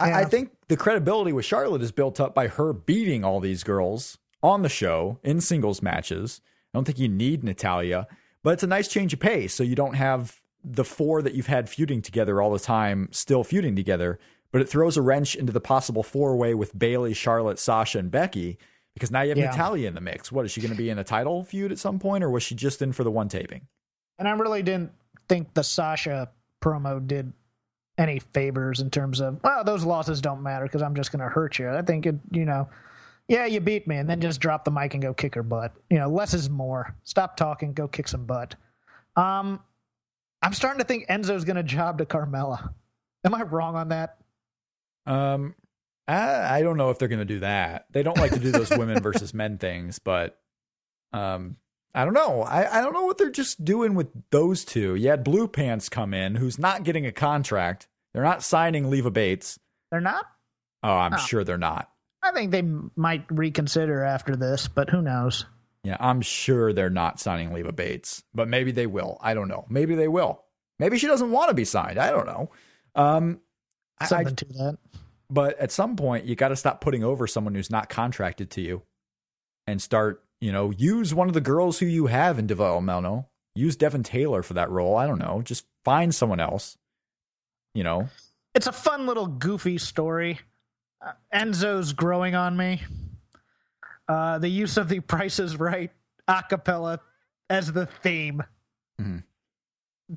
[0.01, 3.62] I, I think the credibility with Charlotte is built up by her beating all these
[3.62, 6.41] girls on the show in singles matches.
[6.75, 8.09] I don't think you need Natalya,
[8.43, 9.55] but it's a nice change of pace.
[9.55, 13.45] So you don't have the four that you've had feuding together all the time still
[13.45, 14.18] feuding together,
[14.53, 18.11] but it throws a wrench into the possible four way with Bayley, Charlotte, Sasha, and
[18.11, 18.59] Becky
[18.95, 19.51] because now you have Yeah.
[19.51, 20.31] Natalya in the mix.
[20.31, 22.43] What is she going to be in a title feud at some point, or was
[22.43, 23.67] she just in for the one taping?
[24.19, 24.93] and I really didn't
[25.29, 26.31] think the Sasha
[26.63, 27.33] promo did
[27.99, 31.29] any favors in terms of well, those losses don't matter because I'm just going to
[31.29, 31.69] hurt you.
[31.71, 32.69] I think it, you know,
[33.29, 35.73] yeah, you beat me, and then just drop the mic and go kick her butt.
[35.91, 36.95] You know, less is more.
[37.05, 38.55] Stop talking, go kick some butt.
[39.17, 39.61] Um,
[40.43, 42.73] I'm starting to think Enzo's going to job to Carmella.
[43.25, 44.19] Am I wrong on that?
[45.07, 45.55] Um,
[46.09, 47.87] I, I don't know if they're going to do that.
[47.91, 50.39] They don't like to do those women versus men things, but
[51.13, 51.57] um,
[51.95, 52.43] I don't know.
[52.43, 54.95] I, I don't know what they're just doing with those two.
[54.95, 57.89] You had Blue Pants come in, who's not getting a contract.
[58.15, 59.59] They're not signing Leva Bates.
[59.91, 60.25] They're not.
[60.83, 61.19] Oh, I'm Oh.
[61.19, 61.89] sure they're not.
[62.23, 62.63] I think they
[62.97, 65.45] might reconsider after this, but who knows?
[65.85, 69.19] Yeah, I'm sure they're not signing Leva Bates, but maybe they will.
[69.21, 69.65] I don't know.
[69.69, 70.45] Maybe they will.
[70.79, 71.99] Maybe she doesn't want to be signed.
[71.99, 72.51] I don't know.
[72.95, 73.41] Um,
[74.01, 74.78] I- I, Something to that.
[75.30, 78.61] But at some point, you got to stop putting over someone who's not contracted to
[78.61, 78.82] you
[79.66, 83.30] and start, you know, use one of the girls who you have in developmental.
[83.55, 84.97] Use Devin Taylor for that role.
[84.97, 85.40] I don't know.
[85.43, 86.76] Just find someone else.
[87.74, 88.09] You know,
[88.55, 90.38] it's a fun little goofy story.
[91.01, 92.82] Uh, Enzo's growing on me.
[94.09, 95.90] Uh, the use of the Price is Right
[96.28, 96.99] acapella
[97.49, 98.43] as the theme.
[99.01, 99.22] Mhm.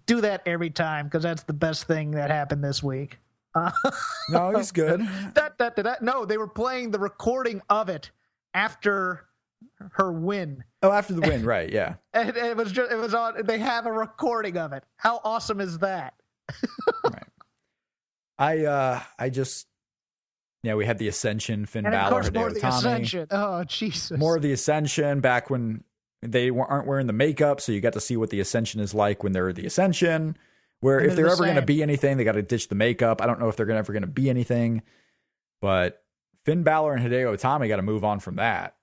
[0.05, 3.19] Do that every time because that's the best thing that happened this week.
[3.55, 3.71] Uh,
[4.29, 5.01] no, he's good.
[5.33, 5.95] da, da, da.
[6.01, 8.11] No, they were playing the recording of it
[8.53, 9.25] after
[9.93, 10.63] her win.
[10.83, 11.71] Oh, after the win, right?
[11.71, 11.95] Yeah.
[12.13, 14.83] And it was just, it was on, they have a recording of it.
[14.97, 16.13] How awesome is that?
[17.03, 17.23] right.
[18.37, 19.67] I, uh, I just,
[20.63, 22.77] yeah, we had the Ascension, Finn And of Balor, more Hideo of the Itami.
[22.77, 23.27] ascension.
[23.31, 24.17] Oh, Jesus.
[24.17, 25.83] more of the ascension back when
[26.21, 29.23] they aren't wearing the makeup so you got to see what the ascension is like
[29.23, 30.35] when they're the ascension
[30.85, 32.75] where if they're they're the ever going to be anything they got to ditch the
[32.75, 33.19] makeup.
[33.19, 34.83] I don't know if they're ever going to be anything.
[35.59, 36.03] But
[36.45, 38.75] finn Balor and hideo itami got to move on from that.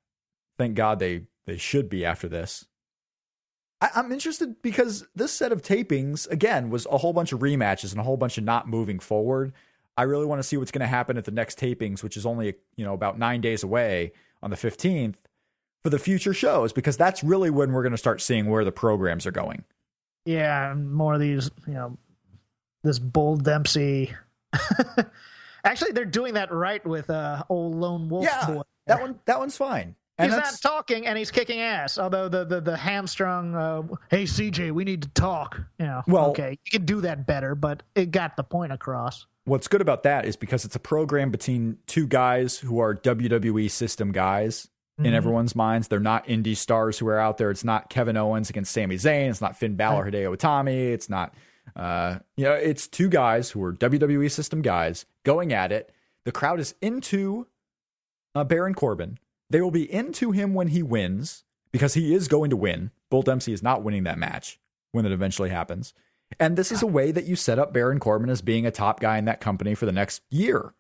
[0.59, 2.67] Thank god they they should be after this.
[3.81, 7.93] I, i'm interested because this set of tapings again was a whole bunch of rematches
[7.93, 9.53] and a whole bunch of not moving forward.
[9.97, 12.27] I really want to see what's going to happen at the next tapings, which is
[12.27, 14.11] only you know about nine days away
[14.43, 15.19] on the fifteenth
[15.85, 18.73] for the future shows, because that's really when we're going to start seeing where the
[18.73, 19.65] programs are going.
[20.25, 21.99] Yeah, and more of these, you know,
[22.85, 24.14] this Bull Dempsey.
[25.64, 28.62] Actually, they're doing that right with uh, old lone wolf Yeah, boy.
[28.87, 29.95] that one that one's fine.
[30.18, 31.99] And he's that's- not talking and he's kicking ass.
[31.99, 35.61] Although the the, the hamstrung, uh, hey CJ, we need to talk.
[35.79, 39.27] You know, Well- okay, you could do that better, but it got the point across.
[39.45, 43.70] what's good about that is because it's a program between two guys who are WWE
[43.70, 44.68] system guys
[45.07, 45.89] in everyone's minds.
[45.89, 47.51] They're not indie stars who are out there.
[47.51, 49.31] It's not Kevin Owens against Sami Zayn.
[49.31, 50.93] It's not Finn Balor, Hideo Itami.
[50.93, 51.35] It's not,
[51.77, 55.93] uh, you know, it's two guys who are WWE system guys going at it.
[56.25, 57.47] The crowd is into
[58.35, 59.19] uh, Baron Corbin.
[59.51, 62.91] They will be into him when he wins because he is going to win.
[63.11, 64.59] Bull Dempsey is not winning that match
[64.93, 65.93] when it eventually happens.
[66.41, 69.01] And this is a way that you set up Baron Corbin as being a top
[69.01, 70.75] guy in that company for the next year.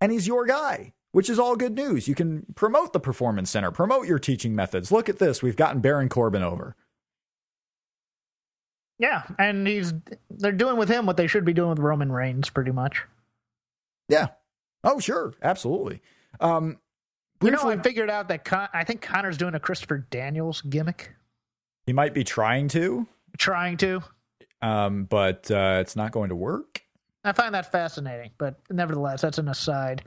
[0.00, 2.06] And he's your guy, which is all good news.
[2.08, 4.92] You can promote the performance center, promote your teaching methods.
[4.92, 5.42] Look at this.
[5.42, 6.76] We've gotten Baron Corbin over.
[8.98, 9.92] Yeah, and he's
[10.30, 13.04] they're doing with him what they should be doing with Roman Reigns, pretty much.
[14.08, 14.28] Yeah.
[14.82, 15.34] Oh, sure.
[15.42, 16.00] Absolutely.
[16.40, 16.78] Um,
[17.42, 21.12] You know, I figured out that Con- I think Konnor's doing a Christopher Daniels gimmick,
[21.86, 23.06] he might be trying to,
[23.38, 24.02] trying to.
[24.62, 26.82] um, but uh, it's not going to work.
[27.24, 30.02] I find that fascinating, but nevertheless, that's an aside.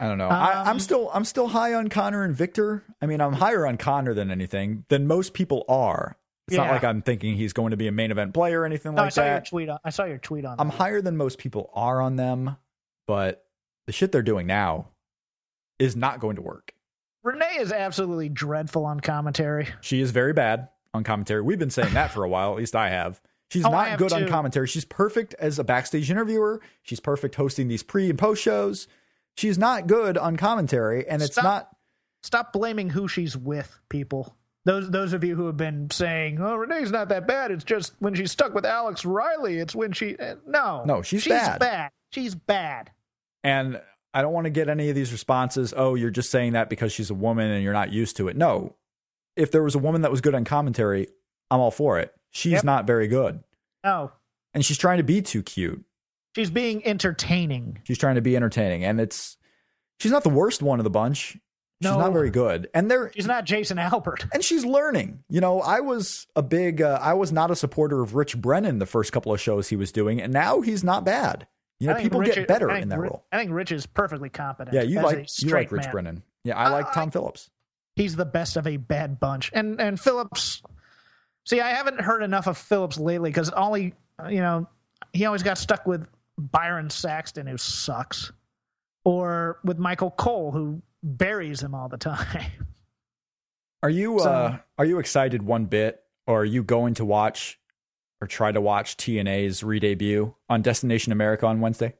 [0.00, 0.28] I don't know.
[0.28, 2.84] I, I'm Um, still I'm still high on Konnor and Victor.
[3.02, 6.16] I mean, I'm higher on Konnor than anything than most people are.
[6.46, 8.94] It's not like I'm thinking he's going to be a main event player or anything
[8.94, 9.68] No, I like saw your tweet.
[9.68, 10.56] On, I saw your tweet on.
[10.58, 10.76] I'm that.
[10.78, 12.56] higher than most people are on them,
[13.06, 13.44] but
[13.86, 14.88] the shit they're doing now
[15.78, 16.72] is not going to work.
[17.22, 19.68] Renee is absolutely dreadful on commentary.
[19.82, 21.42] She is very bad on commentary.
[21.42, 23.20] We've been saying that for a while, at least I have.
[23.50, 24.68] She's Oh, not good on commentary.
[24.68, 26.62] She's perfect as a backstage interviewer.
[26.82, 28.88] She's perfect hosting these pre and post shows.
[29.38, 31.44] She's not good on commentary, and it's Stop.
[31.44, 31.68] not
[32.24, 34.34] Stop blaming who she's with, people.
[34.64, 37.52] Those those of you who have been saying, "Oh, Renee's not that bad.
[37.52, 39.58] It's just when she's stuck with Alex Riley.
[39.58, 41.60] It's when she." Uh, no, No, she's she's bad.
[41.60, 41.90] bad.
[42.10, 42.90] She's bad.
[43.44, 43.80] And
[44.12, 45.72] I don't want to get any of these responses.
[45.76, 48.36] Oh, you're just saying that because she's a woman and you're not used to it.
[48.36, 48.74] No.
[49.36, 51.06] If there was a woman that was good on commentary,
[51.52, 52.12] I'm all for it.
[52.30, 52.64] She's Yep.
[52.64, 53.44] not very good.
[53.84, 54.10] No,
[54.52, 55.84] And she's trying to be too cute.
[56.38, 57.80] She's being entertaining.
[57.84, 58.84] She's trying to be entertaining.
[58.84, 59.36] And it's
[59.98, 61.32] she's not the worst one of the bunch.
[61.80, 61.98] She's No.
[61.98, 62.68] not very good.
[62.74, 64.26] And they're She's not Jason Albert.
[64.32, 65.22] and she's learning.
[65.28, 68.78] You know, I was a big uh, I was not a supporter of Rich Brennan
[68.78, 71.46] the first couple of shows he was doing, and now he's not bad.
[71.80, 73.24] You know, people Rich get better think in that role.
[73.30, 74.74] I think Rich is perfectly competent.
[74.74, 75.92] Yeah, you like you like Rich man.
[75.92, 76.22] Brennan.
[76.44, 77.50] Yeah, I like I- Tom Phillips.
[77.94, 79.50] He's the best of a bad bunch.
[79.54, 80.62] And and Phillips.
[81.46, 83.94] See, I haven't heard enough of Phillips lately because all he,
[84.28, 84.68] you know,
[85.12, 86.06] he always got stuck with
[86.38, 88.32] Byron Saxton, who sucks,
[89.04, 92.50] or with Michael Cole, who buries him all the time.
[93.82, 97.58] Are you So- uh are you excited one bit or are you going to watch
[98.20, 101.94] or try to watch TNA's re-debut on Destination America on Wednesday?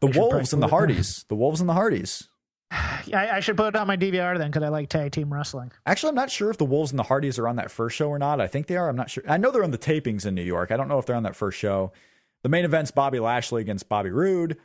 [0.00, 1.24] The Wolves and the Hardys.
[1.28, 2.28] The Wolves and the Hardys.
[2.72, 5.70] I, I should put it on my DVR then because I like tag team wrestling.
[5.86, 8.08] Actually, I'm not sure if the Wolves and the Hardys are on that first show
[8.08, 8.40] or not.
[8.40, 8.88] I think they are.
[8.88, 9.22] I'm not sure.
[9.28, 10.72] I know they're on the tapings in New York.
[10.72, 11.92] I don't know if they're on that first show.
[12.44, 14.58] The main event's Bobby Lashley against Bobby Roode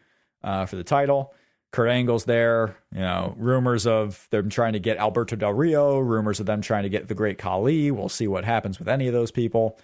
[0.43, 1.33] uh, for the title.
[1.71, 2.77] Kurt Angle's there.
[2.93, 5.97] You know, rumors of them trying to get Alberto Del Rio.
[5.97, 7.89] Rumors of them trying to get the Great Khali.
[7.89, 9.79] We'll see what happens with any of those people.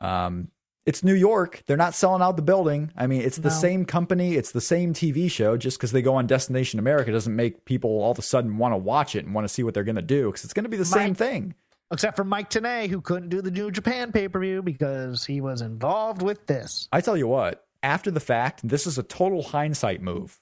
[0.00, 0.48] Um,
[0.86, 1.62] it's New York.
[1.66, 2.90] They're not selling out the building.
[2.96, 3.54] I mean, it's the No.
[3.54, 4.34] same company.
[4.34, 5.56] It's the same TV show.
[5.56, 8.72] Just because they go on Destination America doesn't make people all of a sudden want
[8.72, 10.64] to watch it and want to see what they're going to do because it's going
[10.64, 11.54] to be the same thing.
[11.92, 15.40] Except for Mike Tenay, who couldn't do the New Japan pay per view because he
[15.40, 16.88] was involved with this.
[16.92, 20.40] I tell you what, after the fact, this is a total hindsight move.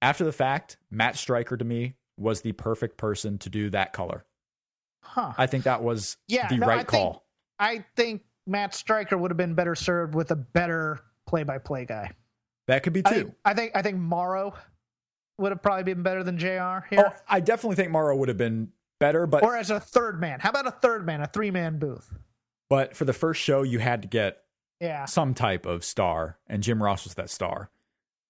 [0.00, 4.24] After the fact, Matt Striker to me was the perfect person to do that color.
[5.02, 5.32] Huh.
[5.36, 7.24] I think that was Yeah, the no, I right think- call.
[7.58, 11.84] I think Matt Striker would have been better served with a better play by play
[11.84, 12.12] guy.
[12.66, 14.54] That could be I think, I think I think Mauro
[15.38, 17.04] would have probably been better than JR here.
[17.06, 20.40] Oh, I definitely think Mauro would have been better, but or as a third man.
[20.40, 22.12] How about a third man, a three man booth?
[22.70, 24.42] but for the first show, you had to get
[24.80, 25.06] Yeah.
[25.06, 27.70] some type of star, and Jim Ross was that star.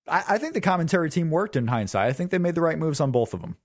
[0.07, 2.09] I, I think the commentary team worked in hindsight.
[2.09, 3.57] I think they made the right moves on both of them.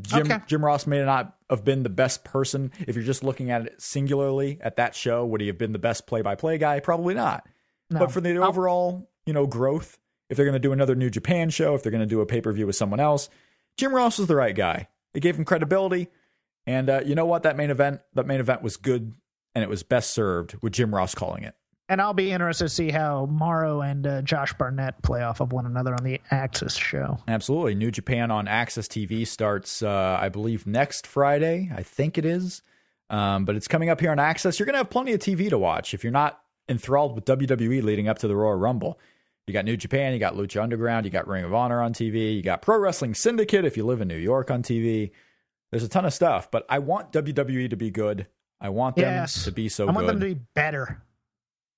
[0.00, 0.38] Jim Okay.
[0.46, 3.82] Jim Ross may not have been the best person if you're just looking at it
[3.82, 5.26] singularly at that show.
[5.26, 6.78] Would he have been the best play-by-play guy?
[6.78, 7.44] Probably not.
[7.90, 7.98] No.
[7.98, 9.98] But for the I'll- overall, you know, growth,
[10.30, 12.26] if they're going to do another New Japan show, if they're going to do a
[12.26, 13.28] pay-per-view with someone else,
[13.76, 14.86] Jim Ross was the right guy.
[15.14, 16.08] It gave him credibility,
[16.66, 17.42] and uh, you know what?
[17.42, 19.14] That main event, that main event was good,
[19.54, 21.54] and it was best served with Jim Ross calling it.
[21.88, 25.52] and I'll be interested to see how Mauro and uh, Josh Barnett play off of
[25.52, 27.18] one another on the AXS show.
[27.26, 27.74] Absolutely.
[27.74, 31.70] New Japan on AXS TV starts, uh, I believe, next Friday.
[31.74, 32.60] I think it is.
[33.08, 34.58] Um, but it's coming up here on AXS.
[34.58, 37.82] You're going to have plenty of TV to watch if you're not enthralled with WWE
[37.82, 38.98] leading up to the Royal Rumble.
[39.48, 42.36] You got New Japan, you got Lucha Underground, you got Ring of Honor on TV,
[42.36, 45.10] you got Pro Wrestling Syndicate if you live in New York on TV.
[45.70, 48.26] There's a ton of stuff, but I want WWE to be good.
[48.60, 49.44] I want them Yes.
[49.44, 49.90] to be so good.
[49.90, 50.14] I want good.
[50.16, 51.02] them to be better.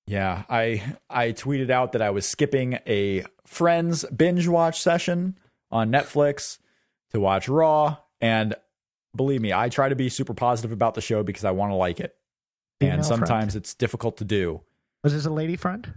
[0.07, 5.37] Yeah, I I tweeted out that I was skipping a Friends binge watch session
[5.71, 6.57] on Netflix
[7.11, 8.55] to watch Raw, and
[9.15, 11.75] believe me, I try to be super positive about the show because I want to
[11.75, 12.15] like it.
[12.79, 13.19] Female and friend.
[13.19, 14.61] sometimes it's difficult to do.
[15.03, 15.93] Was this a lady friend?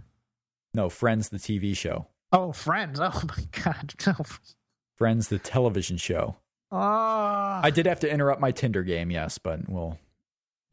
[0.75, 2.07] No, Friends the TV show.
[2.33, 2.99] Oh, friends.
[2.99, 3.93] Oh my god.
[4.97, 6.35] Friends the television show.
[6.69, 6.77] Oh.
[7.63, 9.97] I did have to interrupt my Tinder game, yes, but we'll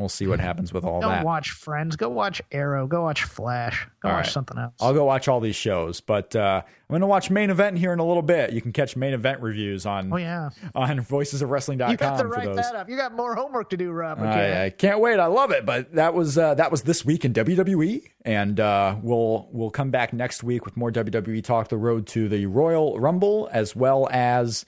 [0.03, 1.25] we'll see what happens with all Don't that.
[1.25, 1.97] watch Friends.
[1.97, 2.87] Go watch Arrow.
[2.87, 3.87] Go watch Flash.
[4.03, 4.33] Go All watch right.
[4.33, 4.75] something else.
[4.81, 7.93] I'll go watch all these shows, but uh, I'm going to watch main event here
[7.93, 8.53] in a little bit.
[8.53, 10.51] You can catch main event reviews on oh yeah.
[10.75, 12.89] on voicesofwrestling.com You have to write that up.
[12.91, 14.19] You got more homework to do, Rob.
[14.21, 15.19] I, I can't wait.
[15.21, 15.65] I love it.
[15.65, 19.91] But that was uh, that was this week in WWE, and uh, we'll we'll come
[19.91, 21.69] back next week with more WWE talk.
[21.69, 24.67] The road to the Royal Rumble, as well as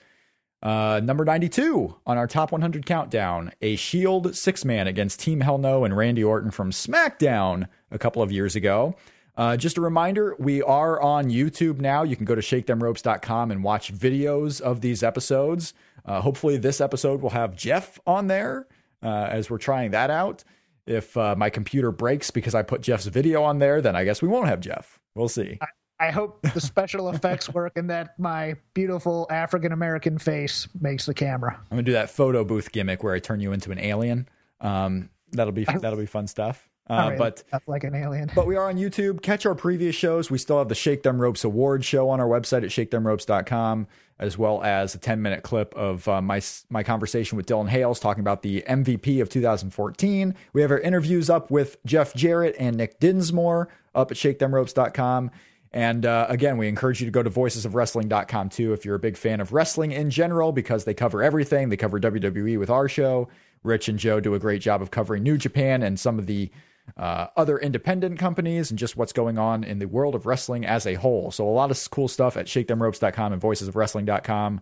[0.65, 5.21] uh, number ninety two on our top one hundred countdown, a Shield six man against
[5.21, 8.97] Team Hell No and Randy Orton from SmackDown a couple of years ago.
[9.37, 12.03] Uh, just a reminder, we are on YouTube now.
[12.05, 15.75] You can go to shakethemropes.com and watch videos of these episodes.
[16.05, 18.67] Uh, hopefully, this episode will have Jeff on there
[19.03, 20.45] uh, as we're trying that out.
[20.87, 24.23] If uh, my computer breaks because I put Jeff's video on there, then I guess
[24.23, 25.01] we won't have Jeff.
[25.15, 25.59] We'll see.
[25.61, 25.67] I
[26.11, 31.59] hope the special effects work and that my beautiful African American face makes the camera.
[31.71, 34.29] I'm gonna do that photo booth gimmick where I turn you into an alien.
[34.61, 36.69] Um, that'll be that'll be fun stuff.
[36.89, 38.31] Uh, right, but like an alien.
[38.35, 39.23] But we are on YouTube.
[39.23, 40.31] Catch our previous shows.
[40.31, 43.87] We still have the Shake Them Ropes Award show on our website at shakethemropes.com,
[44.19, 48.01] as well as a 10 minute clip of uh, my my conversation with Dylan Hales
[48.01, 50.35] talking about the MVP of 2014.
[50.53, 55.31] We have our interviews up with Jeff Jarrett and Nick Dinsmore up at shakethemropes.com.
[55.75, 59.17] And uh, again, we encourage you to go to voicesofwrestling.com too if you're a big
[59.17, 61.69] fan of wrestling in general, because they cover everything.
[61.69, 63.29] They cover WWE with our show.
[63.65, 66.53] Rich and Joe do a great job of covering New Japan and some of the
[66.97, 70.87] uh, other independent companies and just what's going on in the world of wrestling as
[70.87, 71.33] a whole.
[71.33, 74.61] So, a lot of cool stuff at shakethemropes.com and voicesofwrestling.com.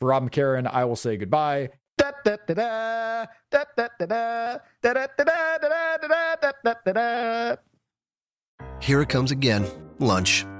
[0.00, 1.68] For Rob McCarran, I will say goodbye.
[8.80, 9.66] Here it comes again
[9.98, 10.44] lunch